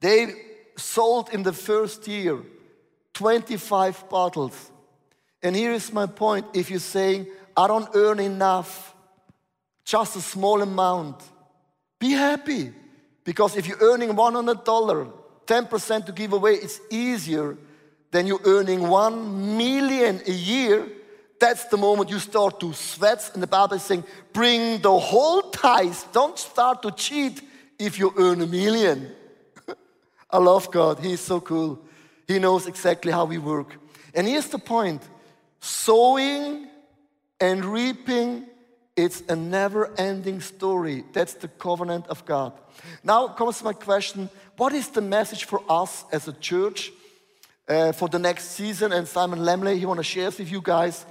They 0.00 0.34
sold 0.76 1.30
in 1.32 1.42
the 1.42 1.52
first 1.52 2.06
year 2.06 2.42
25 3.14 4.08
bottles. 4.10 4.70
And 5.42 5.56
here 5.56 5.72
is 5.72 5.92
my 5.92 6.06
point 6.06 6.46
if 6.54 6.70
you're 6.70 6.80
saying, 6.80 7.28
I 7.56 7.66
don't 7.68 7.88
earn 7.94 8.20
enough, 8.20 8.94
just 9.84 10.16
a 10.16 10.20
small 10.20 10.60
amount, 10.60 11.22
be 11.98 12.10
happy. 12.10 12.72
Because 13.24 13.56
if 13.56 13.66
you're 13.66 13.80
earning 13.80 14.10
$100, 14.10 15.12
10% 15.46 16.06
to 16.06 16.12
give 16.12 16.32
away, 16.32 16.52
it's 16.52 16.80
easier 16.90 17.56
than 18.10 18.26
you 18.26 18.38
earning 18.44 18.88
1 18.88 19.56
million 19.56 20.20
a 20.26 20.32
year 20.32 20.86
that's 21.38 21.64
the 21.66 21.76
moment 21.76 22.10
you 22.10 22.18
start 22.18 22.60
to 22.60 22.72
sweat. 22.72 23.30
And 23.34 23.42
the 23.42 23.46
Bible 23.46 23.76
is 23.76 23.82
saying, 23.82 24.04
bring 24.32 24.80
the 24.80 24.98
whole 24.98 25.42
tithe. 25.50 25.96
Don't 26.12 26.38
start 26.38 26.82
to 26.82 26.90
cheat 26.90 27.42
if 27.78 27.98
you 27.98 28.12
earn 28.16 28.40
a 28.40 28.46
million. 28.46 29.10
I 30.30 30.38
love 30.38 30.70
God. 30.70 31.00
He's 31.00 31.20
so 31.20 31.40
cool. 31.40 31.80
He 32.26 32.38
knows 32.38 32.66
exactly 32.66 33.12
how 33.12 33.24
we 33.24 33.38
work. 33.38 33.76
And 34.14 34.26
here's 34.26 34.48
the 34.48 34.58
point 34.58 35.02
sowing 35.60 36.68
and 37.40 37.64
reaping, 37.64 38.46
it's 38.96 39.22
a 39.28 39.36
never 39.36 39.92
ending 39.98 40.40
story. 40.40 41.04
That's 41.12 41.34
the 41.34 41.48
covenant 41.48 42.06
of 42.06 42.24
God. 42.24 42.54
Now 43.04 43.28
comes 43.28 43.62
my 43.62 43.74
question 43.74 44.30
what 44.56 44.72
is 44.72 44.88
the 44.88 45.02
message 45.02 45.44
for 45.44 45.62
us 45.68 46.04
as 46.10 46.28
a 46.28 46.32
church 46.32 46.90
uh, 47.68 47.92
for 47.92 48.08
the 48.08 48.18
next 48.18 48.52
season? 48.52 48.92
And 48.92 49.06
Simon 49.06 49.40
Lemley, 49.40 49.78
he 49.78 49.84
want 49.84 49.98
to 49.98 50.04
share 50.04 50.30
with 50.30 50.50
you 50.50 50.62
guys 50.62 51.04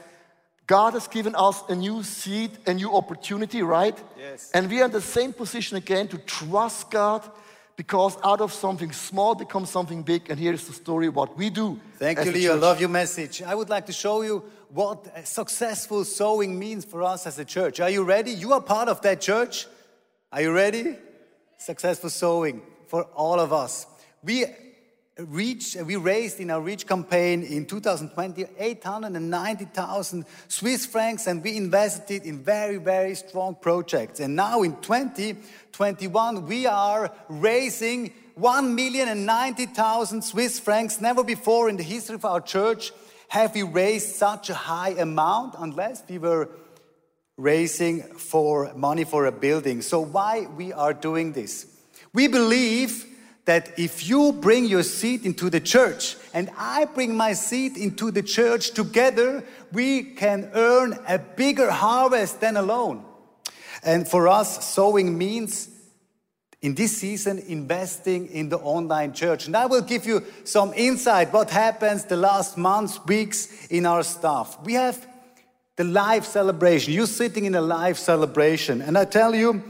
God 0.67 0.93
has 0.93 1.07
given 1.07 1.35
us 1.35 1.63
a 1.69 1.75
new 1.75 2.01
seed, 2.01 2.51
a 2.65 2.73
new 2.73 2.95
opportunity, 2.95 3.61
right? 3.61 3.97
Yes. 4.17 4.49
And 4.53 4.69
we 4.69 4.81
are 4.81 4.85
in 4.85 4.91
the 4.91 5.01
same 5.01 5.31
position 5.31 5.77
again 5.77 6.07
to 6.07 6.17
trust 6.17 6.89
God 6.89 7.29
because 7.75 8.17
out 8.23 8.41
of 8.41 8.51
something 8.51 8.91
small 8.91 9.35
becomes 9.35 9.69
something 9.69 10.01
big. 10.01 10.29
And 10.29 10.39
here 10.39 10.53
is 10.53 10.65
the 10.65 10.73
story 10.73 11.09
what 11.09 11.37
we 11.37 11.49
do. 11.49 11.79
Thank 11.97 12.23
you, 12.25 12.31
Leo. 12.31 12.53
I 12.53 12.55
Love 12.55 12.79
your 12.79 12.89
message. 12.89 13.43
I 13.43 13.53
would 13.53 13.69
like 13.69 13.85
to 13.87 13.93
show 13.93 14.21
you 14.21 14.43
what 14.69 15.27
successful 15.27 16.03
sowing 16.03 16.57
means 16.57 16.83
for 16.83 17.03
us 17.03 17.27
as 17.27 17.37
a 17.37 17.45
church. 17.45 17.79
Are 17.79 17.89
you 17.89 18.03
ready? 18.03 18.31
You 18.31 18.53
are 18.53 18.61
part 18.61 18.89
of 18.89 19.01
that 19.01 19.21
church. 19.21 19.67
Are 20.31 20.41
you 20.41 20.51
ready? 20.51 20.97
Successful 21.57 22.09
sowing 22.09 22.61
for 22.87 23.03
all 23.15 23.39
of 23.39 23.53
us. 23.53 23.85
We 24.23 24.45
reached, 25.17 25.81
we 25.81 25.95
raised 25.95 26.39
in 26.39 26.51
our 26.51 26.61
Reach 26.61 26.85
campaign 26.85 27.43
in 27.43 27.65
2020 27.65 28.45
890,000 28.57 30.25
Swiss 30.47 30.85
francs 30.85 31.27
and 31.27 31.41
we 31.41 31.55
invested 31.55 32.23
in 32.23 32.43
very, 32.43 32.77
very 32.77 33.15
strong 33.15 33.55
projects. 33.55 34.19
And 34.19 34.35
now 34.35 34.63
in 34.63 34.75
2021, 34.81 36.45
we 36.45 36.65
are 36.65 37.11
raising 37.29 38.11
1,090,000 38.37 40.21
Swiss 40.21 40.59
francs. 40.59 40.99
Never 40.99 41.23
before 41.23 41.69
in 41.69 41.77
the 41.77 41.83
history 41.83 42.15
of 42.15 42.25
our 42.25 42.41
church 42.41 42.91
have 43.29 43.55
we 43.55 43.63
raised 43.63 44.15
such 44.15 44.49
a 44.49 44.53
high 44.53 44.91
amount 44.91 45.55
unless 45.57 46.03
we 46.09 46.17
were 46.17 46.49
raising 47.37 48.01
for 48.01 48.73
money 48.75 49.05
for 49.05 49.25
a 49.25 49.31
building. 49.31 49.81
So 49.81 50.01
why 50.01 50.47
we 50.57 50.73
are 50.73 50.93
doing 50.93 51.31
this? 51.31 51.67
We 52.13 52.27
believe 52.27 53.05
that 53.45 53.77
if 53.77 54.07
you 54.07 54.33
bring 54.33 54.65
your 54.65 54.83
seed 54.83 55.25
into 55.25 55.49
the 55.49 55.59
church 55.59 56.17
and 56.33 56.49
I 56.57 56.85
bring 56.85 57.15
my 57.15 57.33
seed 57.33 57.77
into 57.77 58.11
the 58.11 58.23
church 58.23 58.71
together, 58.71 59.43
we 59.71 60.03
can 60.03 60.49
earn 60.53 60.97
a 61.07 61.19
bigger 61.19 61.69
harvest 61.69 62.41
than 62.41 62.57
alone. 62.57 63.05
And 63.83 64.07
for 64.07 64.27
us, 64.27 64.65
sowing 64.65 65.15
means 65.15 65.69
in 66.61 66.73
this 66.73 66.97
season 66.97 67.37
investing 67.47 68.25
in 68.27 68.49
the 68.49 68.57
online 68.57 69.13
church. 69.13 69.45
And 69.45 69.55
I 69.55 69.67
will 69.67 69.83
give 69.83 70.07
you 70.07 70.23
some 70.43 70.73
insight 70.73 71.31
what 71.31 71.51
happens 71.51 72.05
the 72.05 72.17
last 72.17 72.57
months, 72.57 72.99
weeks 73.05 73.67
in 73.67 73.85
our 73.85 74.01
staff. 74.01 74.57
We 74.63 74.73
have 74.73 75.07
the 75.75 75.83
live 75.83 76.25
celebration. 76.25 76.93
You're 76.93 77.05
sitting 77.05 77.45
in 77.45 77.53
a 77.53 77.61
live 77.61 77.99
celebration. 77.99 78.81
And 78.81 78.97
I 78.97 79.05
tell 79.05 79.35
you, 79.35 79.63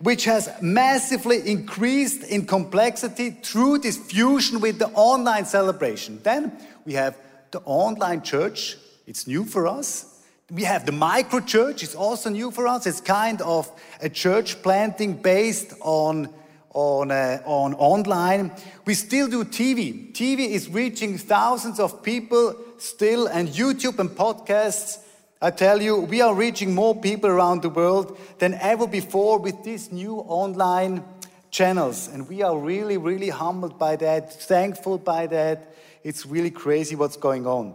which 0.00 0.24
has 0.24 0.48
massively 0.62 1.46
increased 1.48 2.24
in 2.24 2.46
complexity 2.46 3.30
through 3.30 3.78
this 3.78 3.98
fusion 3.98 4.60
with 4.60 4.78
the 4.78 4.88
online 4.88 5.44
celebration. 5.44 6.18
Then 6.22 6.52
we 6.86 6.94
have 6.94 7.16
the 7.50 7.60
online 7.60 8.22
church, 8.22 8.76
it's 9.06 9.26
new 9.26 9.44
for 9.44 9.66
us. 9.66 10.06
We 10.50 10.64
have 10.64 10.86
the 10.86 10.92
micro 10.92 11.40
church, 11.40 11.82
it's 11.82 11.94
also 11.94 12.30
new 12.30 12.50
for 12.50 12.66
us. 12.66 12.86
It's 12.86 13.00
kind 13.00 13.40
of 13.42 13.70
a 14.00 14.08
church 14.08 14.62
planting 14.62 15.14
based 15.14 15.74
on, 15.80 16.28
on, 16.70 17.10
uh, 17.10 17.42
on 17.44 17.74
online. 17.74 18.52
We 18.86 18.94
still 18.94 19.28
do 19.28 19.44
TV. 19.44 20.12
TV 20.12 20.48
is 20.48 20.68
reaching 20.68 21.18
thousands 21.18 21.78
of 21.78 22.02
people 22.02 22.56
still, 22.78 23.26
and 23.26 23.48
YouTube 23.48 23.98
and 23.98 24.08
podcasts 24.08 24.98
I 25.42 25.50
tell 25.50 25.80
you, 25.80 26.00
we 26.00 26.20
are 26.20 26.34
reaching 26.34 26.74
more 26.74 26.94
people 26.94 27.30
around 27.30 27.62
the 27.62 27.70
world 27.70 28.18
than 28.38 28.52
ever 28.54 28.86
before 28.86 29.38
with 29.38 29.64
these 29.64 29.90
new 29.90 30.16
online 30.16 31.02
channels. 31.50 32.08
And 32.08 32.28
we 32.28 32.42
are 32.42 32.58
really, 32.58 32.98
really 32.98 33.30
humbled 33.30 33.78
by 33.78 33.96
that, 33.96 34.34
thankful 34.34 34.98
by 34.98 35.26
that. 35.28 35.74
It's 36.04 36.26
really 36.26 36.50
crazy 36.50 36.94
what's 36.94 37.16
going 37.16 37.46
on. 37.46 37.74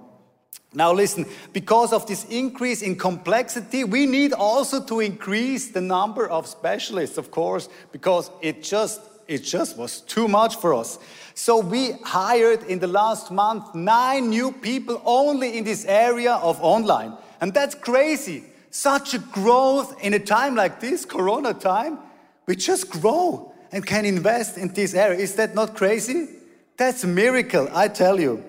Now, 0.76 0.94
listen, 0.94 1.26
because 1.54 1.92
of 1.92 2.06
this 2.06 2.26
increase 2.26 2.84
in 2.84 2.98
complexity, 2.98 3.84
we 3.84 4.06
need 4.06 4.34
also 4.34 4.84
to 4.84 5.00
increase 5.00 5.70
the 5.70 5.82
number 5.82 6.28
of 6.28 6.46
specialists, 6.46 7.18
of 7.18 7.32
course, 7.32 7.68
because 7.92 8.30
it 8.42 8.62
just 8.62 9.02
it 9.28 9.40
just 9.40 9.76
was 9.76 10.02
too 10.02 10.28
much 10.28 10.58
for 10.58 10.76
us. 10.76 11.00
So 11.34 11.58
we 11.58 11.94
hired 12.04 12.62
in 12.66 12.78
the 12.78 12.86
last 12.88 13.32
month 13.32 13.74
nine 13.74 14.30
new 14.30 14.52
people 14.52 15.02
only 15.04 15.58
in 15.58 15.64
this 15.64 15.84
area 15.86 16.34
of 16.34 16.62
online. 16.62 17.14
And 17.46 17.54
that's 17.54 17.76
crazy. 17.76 18.44
Such 18.72 19.14
a 19.14 19.20
growth 19.20 20.04
in 20.04 20.16
a 20.16 20.20
time 20.20 20.56
like 20.56 20.80
this, 20.80 21.06
Corona 21.06 21.54
time, 21.54 22.00
we 22.48 22.56
just 22.56 22.90
grow 22.90 23.54
and 23.72 23.86
can 23.86 24.04
invest 24.04 24.58
in 24.58 24.74
this 24.74 24.96
area. 24.96 25.20
Is 25.20 25.36
that 25.36 25.54
not 25.54 25.76
crazy? 25.76 26.28
That's 26.76 27.04
a 27.04 27.08
miracle, 27.08 27.70
I 27.72 27.90
tell 27.90 28.20
you. 28.20 28.44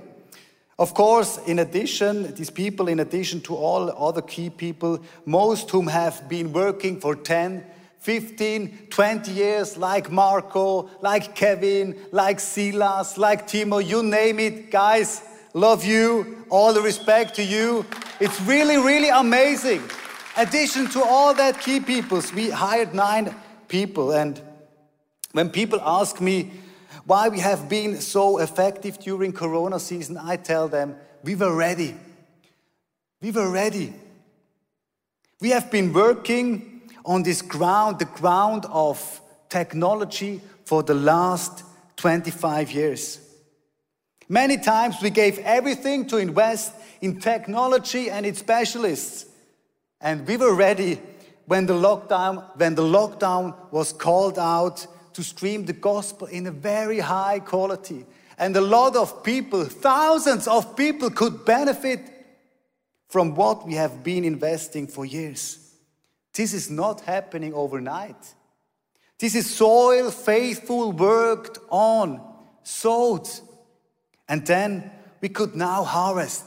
Of 0.78 0.94
course, 0.94 1.36
in 1.46 1.58
addition, 1.58 2.34
these 2.36 2.48
people, 2.48 2.88
in 2.88 3.00
addition 3.00 3.42
to 3.42 3.54
all 3.54 3.90
other 4.02 4.22
key 4.22 4.48
people, 4.48 5.00
most 5.26 5.68
whom 5.70 5.88
have 5.88 6.26
been 6.26 6.54
working 6.54 6.98
for 6.98 7.14
10, 7.14 7.66
15, 8.00 8.86
20 8.88 9.30
years, 9.30 9.76
like 9.76 10.10
Marco, 10.10 10.88
like 11.02 11.34
Kevin, 11.34 11.98
like 12.12 12.40
Silas, 12.40 13.18
like 13.18 13.46
Timo, 13.46 13.86
you 13.86 14.02
name 14.02 14.38
it, 14.38 14.70
guys, 14.70 15.20
love 15.56 15.86
you, 15.86 16.44
all 16.50 16.74
the 16.74 16.82
respect 16.82 17.34
to 17.36 17.42
you. 17.42 17.84
It's 18.20 18.38
really, 18.42 18.76
really 18.76 19.08
amazing. 19.08 19.82
Addition 20.36 20.86
to 20.90 21.02
all 21.02 21.32
that 21.32 21.60
key 21.60 21.80
people, 21.80 22.22
we 22.34 22.50
hired 22.50 22.94
nine 22.94 23.34
people. 23.66 24.12
And 24.12 24.40
when 25.32 25.48
people 25.48 25.80
ask 25.80 26.20
me, 26.20 26.52
why 27.06 27.28
we 27.28 27.38
have 27.38 27.68
been 27.68 28.00
so 28.00 28.38
effective 28.38 28.98
during 28.98 29.32
Corona 29.32 29.80
season, 29.80 30.18
I 30.18 30.36
tell 30.36 30.68
them 30.68 30.96
we 31.24 31.34
were 31.34 31.54
ready. 31.54 31.94
We 33.22 33.30
were 33.30 33.50
ready. 33.50 33.94
We 35.40 35.50
have 35.50 35.70
been 35.70 35.92
working 35.94 36.82
on 37.04 37.22
this 37.22 37.40
ground, 37.40 37.98
the 37.98 38.04
ground 38.04 38.66
of 38.68 39.22
technology 39.48 40.42
for 40.64 40.82
the 40.82 40.94
last 40.94 41.62
25 41.96 42.72
years. 42.72 43.25
Many 44.28 44.56
times 44.56 44.96
we 45.00 45.10
gave 45.10 45.38
everything 45.40 46.06
to 46.08 46.16
invest 46.16 46.72
in 47.00 47.20
technology 47.20 48.10
and 48.10 48.26
its 48.26 48.40
specialists. 48.40 49.26
And 50.00 50.26
we 50.26 50.36
were 50.36 50.54
ready 50.54 51.00
when 51.46 51.66
the 51.66 51.74
lockdown, 51.74 52.44
when 52.56 52.74
the 52.74 52.82
lockdown 52.82 53.54
was 53.70 53.92
called 53.92 54.38
out 54.38 54.86
to 55.12 55.22
stream 55.22 55.64
the 55.64 55.72
gospel 55.72 56.26
in 56.26 56.46
a 56.46 56.50
very 56.50 56.98
high 56.98 57.38
quality. 57.38 58.04
And 58.38 58.54
a 58.56 58.60
lot 58.60 58.96
of 58.96 59.22
people, 59.22 59.64
thousands 59.64 60.46
of 60.46 60.76
people, 60.76 61.10
could 61.10 61.44
benefit 61.44 62.00
from 63.08 63.34
what 63.34 63.66
we 63.66 63.74
have 63.74 64.02
been 64.02 64.24
investing 64.24 64.86
for 64.86 65.04
years. 65.04 65.58
This 66.34 66.52
is 66.52 66.68
not 66.68 67.00
happening 67.02 67.54
overnight. 67.54 68.34
This 69.18 69.34
is 69.34 69.48
soil 69.48 70.10
faithful, 70.10 70.92
worked 70.92 71.58
on, 71.70 72.20
sowed. 72.62 73.28
And 74.28 74.46
then 74.46 74.90
we 75.20 75.28
could 75.28 75.54
now 75.54 75.84
harvest. 75.84 76.44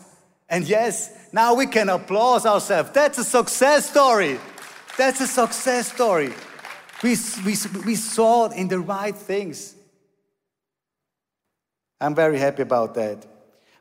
And 0.49 0.67
yes, 0.67 1.11
now 1.31 1.53
we 1.53 1.67
can 1.67 1.89
applaud 1.89 2.45
ourselves. 2.45 2.91
That's 2.91 3.17
a 3.17 3.23
success 3.23 3.89
story. 3.89 4.39
That's 4.97 5.21
a 5.21 5.27
success 5.27 5.93
story. 5.93 6.33
We, 7.03 7.15
we, 7.45 7.55
we 7.85 7.95
saw 7.95 8.49
in 8.49 8.67
the 8.67 8.79
right 8.79 9.15
things. 9.15 9.75
I'm 12.01 12.15
very 12.15 12.39
happy 12.39 12.63
about 12.63 12.95
that. 12.95 13.25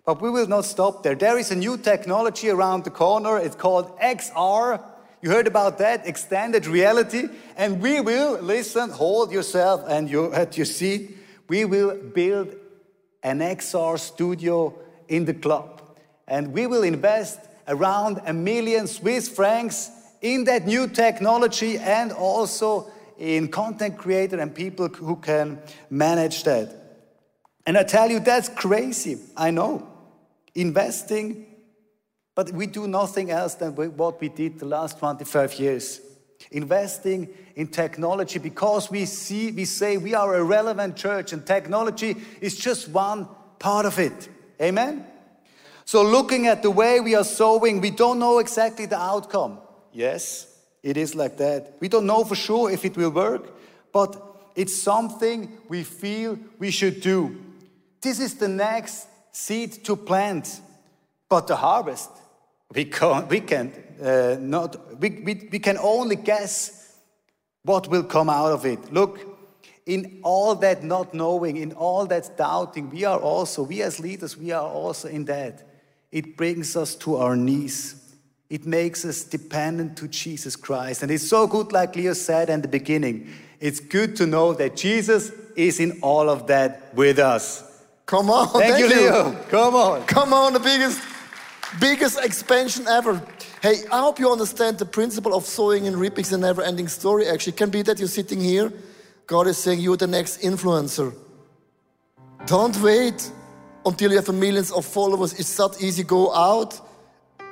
But 0.05 0.23
we 0.23 0.31
will 0.31 0.47
not 0.47 0.65
stop 0.65 1.03
there. 1.03 1.15
There 1.15 1.39
is 1.39 1.51
a 1.51 1.57
new 1.57 1.77
technology 1.77 2.49
around 2.49 2.85
the 2.85 2.91
corner. 2.91 3.39
It's 3.39 3.57
called 3.57 3.99
XR. 3.99 4.83
You 5.21 5.31
heard 5.31 5.47
about 5.47 5.79
that, 5.79 6.07
extended 6.07 6.67
reality. 6.67 7.29
And 7.57 7.81
we 7.81 8.01
will, 8.01 8.41
listen, 8.41 8.91
hold 8.91 9.33
yourself 9.33 9.85
and 9.89 10.09
you 10.09 10.33
at 10.33 10.57
your 10.57 10.67
seat. 10.67 11.17
We 11.49 11.65
will 11.65 11.97
build 11.97 12.55
an 13.29 13.41
XR 13.41 13.99
studio 13.99 14.75
in 15.07 15.27
the 15.27 15.35
club. 15.35 15.83
And 16.27 16.53
we 16.53 16.67
will 16.67 16.83
invest 16.83 17.39
around 17.67 18.23
a 18.25 18.33
million 18.33 18.87
Swiss 18.87 19.29
francs 19.29 19.91
in 20.23 20.45
that 20.45 20.67
new 20.67 20.89
technology 20.89 21.77
and 21.79 22.11
also 22.11 22.91
in 23.19 23.49
content 23.49 23.99
creator 23.99 24.41
and 24.41 24.55
people 24.55 24.89
who 24.89 25.17
can 25.17 25.59
manage 25.91 26.45
that. 26.45 26.75
And 27.67 27.77
I 27.77 27.83
tell 27.83 28.11
you, 28.11 28.19
that's 28.19 28.49
crazy. 28.49 29.19
I 29.37 29.51
know. 29.51 29.87
Investing, 30.55 31.47
but 32.35 32.51
we 32.53 32.67
do 32.67 32.89
nothing 32.89 33.31
else 33.31 33.55
than 33.55 33.75
what 33.75 34.21
we 34.21 34.31
did 34.31 34.59
the 34.59 34.65
last 34.65 34.99
25 34.99 35.61
years. 35.61 36.01
Investing 36.51 37.29
in 37.59 37.67
technology 37.67 38.39
because 38.39 38.89
we 38.89 39.05
see, 39.05 39.51
we 39.51 39.65
say 39.65 39.97
we 39.97 40.15
are 40.15 40.37
a 40.37 40.45
relevant 40.45 40.97
church 40.97 41.33
and 41.33 41.45
technology 41.45 42.15
is 42.41 42.57
just 42.57 42.89
one 42.89 43.27
part 43.59 43.85
of 43.85 43.99
it. 43.99 44.29
Amen? 44.63 45.05
So, 45.85 46.05
looking 46.05 46.47
at 46.47 46.63
the 46.63 46.71
way 46.71 47.01
we 47.01 47.17
are 47.17 47.25
sowing, 47.25 47.81
we 47.81 47.91
don't 47.91 48.21
know 48.21 48.39
exactly 48.39 48.87
the 48.87 48.99
outcome. 48.99 49.59
Yes, 49.93 50.47
it 50.85 50.97
is 50.97 51.17
like 51.17 51.37
that. 51.39 51.79
We 51.81 51.89
don't 51.89 52.07
know 52.07 52.23
for 52.23 52.37
sure 52.37 52.71
if 52.71 52.85
it 52.85 52.97
will 52.97 53.11
work, 53.11 53.53
but 53.93 54.17
it's 54.55 54.81
something 54.81 55.59
we 55.69 55.83
feel 55.83 56.39
we 56.61 56.71
should 56.71 57.01
do. 57.01 57.43
This 58.01 58.21
is 58.21 58.35
the 58.35 58.49
next 58.49 59.09
seed 59.33 59.85
to 59.85 59.97
plant. 59.97 60.61
But 61.29 61.49
the 61.49 61.57
harvest, 61.57 62.11
we 62.73 62.85
can't, 62.85 63.29
we 63.29 63.41
can 63.41 63.73
uh, 64.01 64.37
not, 64.39 65.01
we, 65.01 65.11
we, 65.11 65.49
we 65.51 65.59
can 65.59 65.77
only 65.77 66.17
guess 66.17 66.78
what 67.63 67.89
will 67.89 68.05
come 68.05 68.31
out 68.31 68.53
of 68.53 68.65
it. 68.65 68.93
Look, 68.93 69.19
in 69.87 70.21
all 70.23 70.55
that 70.57 70.85
not 70.85 71.15
knowing, 71.15 71.57
in 71.57 71.73
all 71.73 72.07
that 72.07 72.37
doubting, 72.37 72.91
we 72.91 73.05
are 73.05 73.19
also, 73.19 73.63
we 73.63 73.83
as 73.83 73.99
leaders, 73.99 74.37
we 74.37 74.53
are 74.53 74.69
also 74.69 75.09
in 75.09 75.25
that. 75.25 75.67
It 76.13 76.37
brings 76.37 76.77
us 76.77 76.95
to 76.97 77.17
our 77.17 77.37
knees. 77.37 77.95
It 78.51 78.67
makes 78.67 79.05
us 79.05 79.25
dependent 79.25 79.97
to 79.99 80.09
Jesus 80.09 80.57
Christ. 80.57 81.03
And 81.03 81.11
it's 81.11 81.29
so 81.29 81.47
good, 81.47 81.73
like 81.73 81.97
Leo 81.97 82.15
said 82.15 82.49
in 82.49 82.63
the 82.63 82.69
beginning. 82.69 83.31
It's 83.61 83.81
good 83.81 84.17
to 84.17 84.27
know 84.27 84.53
that 84.55 84.77
Jesus 84.77 85.33
is 85.57 85.81
in 85.81 85.99
all 86.03 86.31
of 86.31 86.47
that 86.47 86.95
with 86.95 87.19
us. 87.19 87.65
Come 88.07 88.31
on. 88.31 88.49
Thank, 88.49 88.75
thank 88.75 88.79
you, 88.79 88.89
Leo. 88.89 89.33
Come 89.51 89.75
on. 89.75 90.07
Come 90.07 90.33
on, 90.33 90.55
the 90.55 90.61
biggest, 90.61 91.01
biggest 91.81 92.19
expansion 92.25 92.87
ever. 92.89 93.21
Hey, 93.61 93.83
I 93.91 93.99
hope 93.99 94.21
you 94.21 94.31
understand 94.31 94.79
the 94.79 94.85
principle 94.85 95.35
of 95.35 95.45
sowing 95.45 95.89
and 95.89 95.97
reaping 95.97 96.25
is 96.25 96.33
a 96.33 96.39
never 96.39 96.63
ending 96.63 96.87
story. 96.87 97.27
Actually, 97.27 97.55
it 97.55 97.57
can 97.57 97.71
be 97.71 97.83
that 97.83 97.99
you're 97.99 98.07
sitting 98.07 98.41
here. 98.41 98.73
God 99.27 99.49
is 99.49 99.59
saying 99.59 99.81
you're 99.81 99.97
the 99.97 100.07
next 100.07 100.43
influencer. 100.43 101.13
Don't 102.47 102.81
wait 102.81 103.33
until 103.85 104.13
you 104.13 104.17
have 104.17 104.33
millions 104.33 104.71
of 104.71 104.85
followers. 104.87 105.33
It's 105.41 105.59
not 105.59 105.83
easy. 105.83 106.05
Go 106.05 106.33
out 106.33 106.81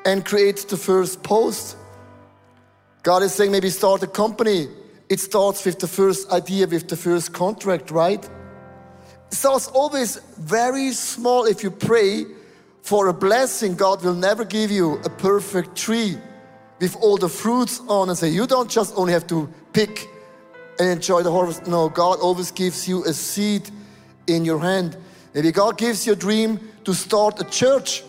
and 0.05 0.25
create 0.25 0.59
the 0.69 0.77
first 0.77 1.25
post. 1.25 1.77
God 3.03 3.25
is 3.25 3.35
saying 3.35 3.51
maybe 3.51 3.69
start 3.71 4.05
a 4.05 4.07
company. 4.07 4.69
It 5.09 5.19
starts 5.19 5.65
with 5.65 5.81
the 5.81 5.89
first 5.89 6.31
idea, 6.31 6.69
with 6.69 6.87
the 6.87 6.97
first 6.97 7.33
contract, 7.33 7.91
right? 7.91 8.25
It 8.25 9.35
starts 9.35 9.67
always 9.67 10.19
very 10.39 10.93
small. 10.93 11.47
If 11.47 11.65
you 11.65 11.73
pray 11.73 12.27
for 12.87 13.09
a 13.09 13.13
blessing, 13.13 13.75
God 13.75 14.05
will 14.05 14.15
never 14.15 14.45
give 14.45 14.71
you 14.71 15.01
a 15.05 15.11
perfect 15.11 15.75
tree 15.75 16.17
with 16.79 16.95
all 17.03 17.17
the 17.17 17.29
fruits 17.29 17.81
on 17.89 18.09
and 18.09 18.17
say, 18.17 18.29
you 18.29 18.47
don't 18.47 18.71
just 18.71 18.95
only 18.97 19.13
have 19.13 19.27
to 19.27 19.53
pick 19.73 20.09
and 20.79 20.89
enjoy 20.91 21.25
the 21.25 21.33
harvest. 21.33 21.67
No, 21.67 21.89
God 21.89 22.21
always 22.21 22.53
gives 22.53 22.87
you 22.87 23.05
a 23.05 23.13
seed 23.13 23.69
in 24.29 24.45
your 24.45 24.61
hand. 24.61 24.97
Maybe 25.35 25.51
God 25.51 25.77
gives 25.79 26.07
you 26.07 26.13
a 26.13 26.17
dream 26.17 26.61
to 26.85 26.95
start 26.95 27.41
a 27.41 27.45
church. 27.51 28.05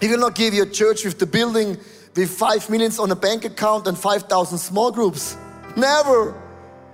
He 0.00 0.08
will 0.08 0.18
not 0.18 0.34
give 0.34 0.54
you 0.54 0.62
a 0.62 0.70
church 0.70 1.04
with 1.04 1.18
the 1.18 1.26
building 1.26 1.76
with 2.16 2.30
five 2.30 2.70
millions 2.70 2.98
on 2.98 3.10
a 3.10 3.16
bank 3.16 3.44
account 3.44 3.86
and 3.86 3.98
5,000 3.98 4.56
small 4.56 4.90
groups. 4.90 5.36
Never. 5.76 6.34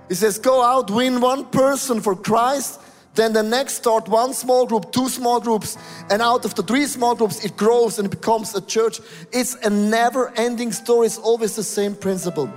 He 0.09 0.15
says, 0.15 0.39
go 0.39 0.61
out, 0.61 0.91
win 0.91 1.21
one 1.21 1.45
person 1.45 2.01
for 2.01 2.17
Christ. 2.17 2.81
Then 3.17 3.33
the 3.33 3.41
next 3.41 3.73
start 3.73 4.07
one 4.07 4.31
small 4.31 4.67
group, 4.67 4.91
two 4.91 5.09
small 5.09 5.39
groups, 5.39 5.75
and 6.11 6.21
out 6.21 6.45
of 6.45 6.53
the 6.53 6.61
three 6.61 6.85
small 6.85 7.15
groups, 7.15 7.43
it 7.43 7.57
grows 7.57 7.97
and 7.97 8.05
it 8.05 8.11
becomes 8.11 8.53
a 8.53 8.61
church. 8.61 8.99
It's 9.31 9.55
a 9.55 9.71
never 9.71 10.31
ending 10.37 10.71
story. 10.71 11.07
It's 11.07 11.17
always 11.17 11.55
the 11.55 11.63
same 11.63 11.95
principle. 11.95 12.47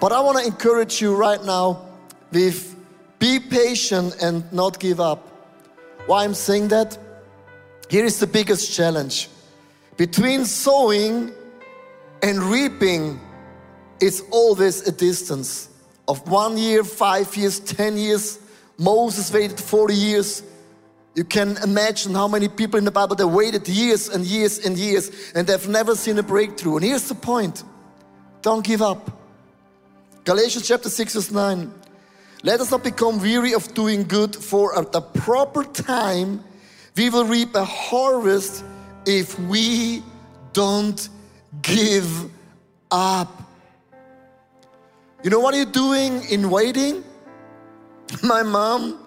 But 0.00 0.12
I 0.12 0.20
want 0.20 0.38
to 0.38 0.46
encourage 0.46 1.02
you 1.02 1.14
right 1.14 1.44
now 1.44 1.82
with 2.32 2.74
be 3.18 3.38
patient 3.38 4.16
and 4.22 4.50
not 4.50 4.78
give 4.80 4.98
up. 4.98 5.28
Why 6.06 6.24
I'm 6.24 6.32
saying 6.32 6.68
that? 6.68 6.96
Here 7.90 8.06
is 8.06 8.18
the 8.18 8.26
biggest 8.26 8.72
challenge. 8.72 9.28
Between 9.98 10.46
sowing 10.46 11.32
and 12.22 12.42
reaping, 12.44 13.20
it's 14.00 14.22
always 14.30 14.88
a 14.88 14.92
distance 14.92 15.68
of 16.06 16.26
one 16.30 16.56
year, 16.56 16.82
five 16.82 17.36
years, 17.36 17.60
ten 17.60 17.98
years. 17.98 18.38
Moses 18.78 19.32
waited 19.32 19.58
40 19.58 19.94
years. 19.94 20.42
You 21.14 21.24
can 21.24 21.56
imagine 21.58 22.14
how 22.14 22.28
many 22.28 22.48
people 22.48 22.78
in 22.78 22.84
the 22.84 22.92
Bible 22.92 23.16
they 23.16 23.24
waited 23.24 23.68
years 23.68 24.08
and 24.08 24.24
years 24.24 24.64
and 24.64 24.78
years 24.78 25.10
and 25.34 25.46
they've 25.46 25.68
never 25.68 25.96
seen 25.96 26.18
a 26.18 26.22
breakthrough. 26.22 26.76
And 26.76 26.84
here's 26.84 27.08
the 27.08 27.16
point 27.16 27.64
don't 28.40 28.64
give 28.64 28.80
up. 28.80 29.10
Galatians 30.24 30.68
chapter 30.68 30.88
6, 30.88 31.14
verse 31.14 31.30
9. 31.30 31.72
Let 32.44 32.60
us 32.60 32.70
not 32.70 32.84
become 32.84 33.20
weary 33.20 33.52
of 33.52 33.74
doing 33.74 34.04
good, 34.04 34.36
for 34.36 34.78
at 34.78 34.92
the 34.92 35.00
proper 35.00 35.64
time 35.64 36.44
we 36.96 37.10
will 37.10 37.24
reap 37.24 37.54
a 37.56 37.64
harvest 37.64 38.64
if 39.06 39.38
we 39.40 40.04
don't 40.52 41.08
give 41.62 42.30
up. 42.92 43.42
You 45.24 45.30
know 45.30 45.40
what 45.40 45.54
you're 45.54 45.64
you 45.64 45.72
doing 45.72 46.22
in 46.30 46.48
waiting? 46.48 47.02
My 48.22 48.42
mom 48.42 48.98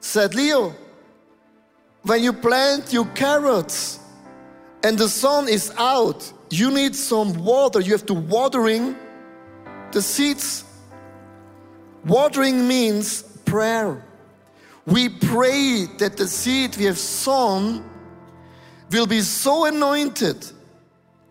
said, 0.00 0.34
Leo, 0.34 0.74
when 2.02 2.22
you 2.22 2.32
plant 2.32 2.92
your 2.92 3.06
carrots 3.06 4.00
and 4.82 4.98
the 4.98 5.08
sun 5.08 5.48
is 5.48 5.72
out, 5.76 6.32
you 6.50 6.70
need 6.70 6.96
some 6.96 7.34
water. 7.44 7.80
You 7.80 7.92
have 7.92 8.06
to 8.06 8.14
watering 8.14 8.96
the 9.92 10.02
seeds. 10.02 10.64
Watering 12.04 12.66
means 12.66 13.22
prayer. 13.44 14.04
We 14.86 15.08
pray 15.08 15.86
that 15.98 16.16
the 16.16 16.26
seed 16.26 16.76
we 16.76 16.84
have 16.84 16.98
sown 16.98 17.84
will 18.90 19.06
be 19.06 19.20
so 19.20 19.66
anointed 19.66 20.46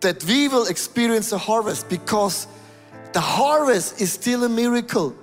that 0.00 0.24
we 0.24 0.48
will 0.48 0.66
experience 0.66 1.32
a 1.32 1.38
harvest 1.38 1.88
because 1.88 2.46
the 3.12 3.20
harvest 3.20 4.00
is 4.00 4.12
still 4.12 4.44
a 4.44 4.48
miracle. 4.48 5.14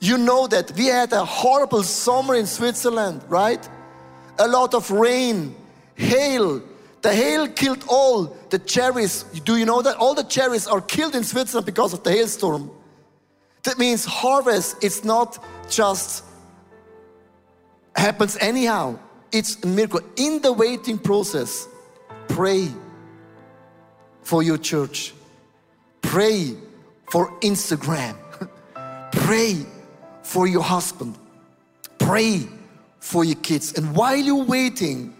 You 0.00 0.18
know 0.18 0.46
that 0.48 0.72
we 0.72 0.86
had 0.86 1.12
a 1.12 1.24
horrible 1.24 1.82
summer 1.82 2.34
in 2.34 2.46
Switzerland, 2.46 3.22
right? 3.28 3.66
A 4.38 4.46
lot 4.46 4.74
of 4.74 4.90
rain, 4.90 5.54
hail. 5.94 6.62
The 7.02 7.14
hail 7.14 7.48
killed 7.48 7.84
all 7.88 8.36
the 8.50 8.58
cherries. 8.58 9.22
Do 9.44 9.56
you 9.56 9.64
know 9.64 9.80
that? 9.82 9.96
All 9.96 10.14
the 10.14 10.24
cherries 10.24 10.66
are 10.66 10.80
killed 10.80 11.14
in 11.14 11.24
Switzerland 11.24 11.66
because 11.66 11.92
of 11.92 12.02
the 12.02 12.10
hailstorm. 12.10 12.70
That 13.62 13.78
means 13.78 14.04
harvest 14.04 14.82
is 14.84 15.04
not 15.04 15.42
just 15.70 16.24
happens 17.94 18.36
anyhow. 18.40 18.98
It's 19.32 19.62
a 19.64 19.66
miracle. 19.66 20.00
In 20.16 20.40
the 20.40 20.52
waiting 20.52 20.98
process, 20.98 21.66
pray 22.28 22.68
for 24.22 24.42
your 24.42 24.58
church. 24.58 25.14
Pray 26.02 26.54
for 27.10 27.32
Instagram. 27.40 28.16
Pray 29.12 29.66
for 30.26 30.48
your 30.48 30.62
husband. 30.62 31.16
Pray 31.98 32.48
for 32.98 33.24
your 33.24 33.36
kids. 33.36 33.72
And 33.74 33.94
while 33.94 34.16
you're 34.16 34.44
waiting, 34.44 35.14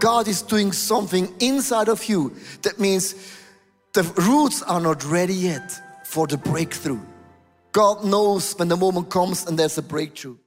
God 0.00 0.26
is 0.26 0.42
doing 0.42 0.72
something 0.72 1.32
inside 1.38 1.88
of 1.88 2.04
you. 2.06 2.34
That 2.62 2.80
means 2.80 3.14
the 3.92 4.02
roots 4.02 4.62
are 4.62 4.80
not 4.80 5.04
ready 5.04 5.34
yet 5.34 5.80
for 6.04 6.26
the 6.26 6.36
breakthrough. 6.36 7.00
God 7.70 8.04
knows 8.04 8.58
when 8.58 8.66
the 8.66 8.76
moment 8.76 9.10
comes 9.10 9.46
and 9.46 9.56
there's 9.56 9.78
a 9.78 9.82
breakthrough. 9.82 10.38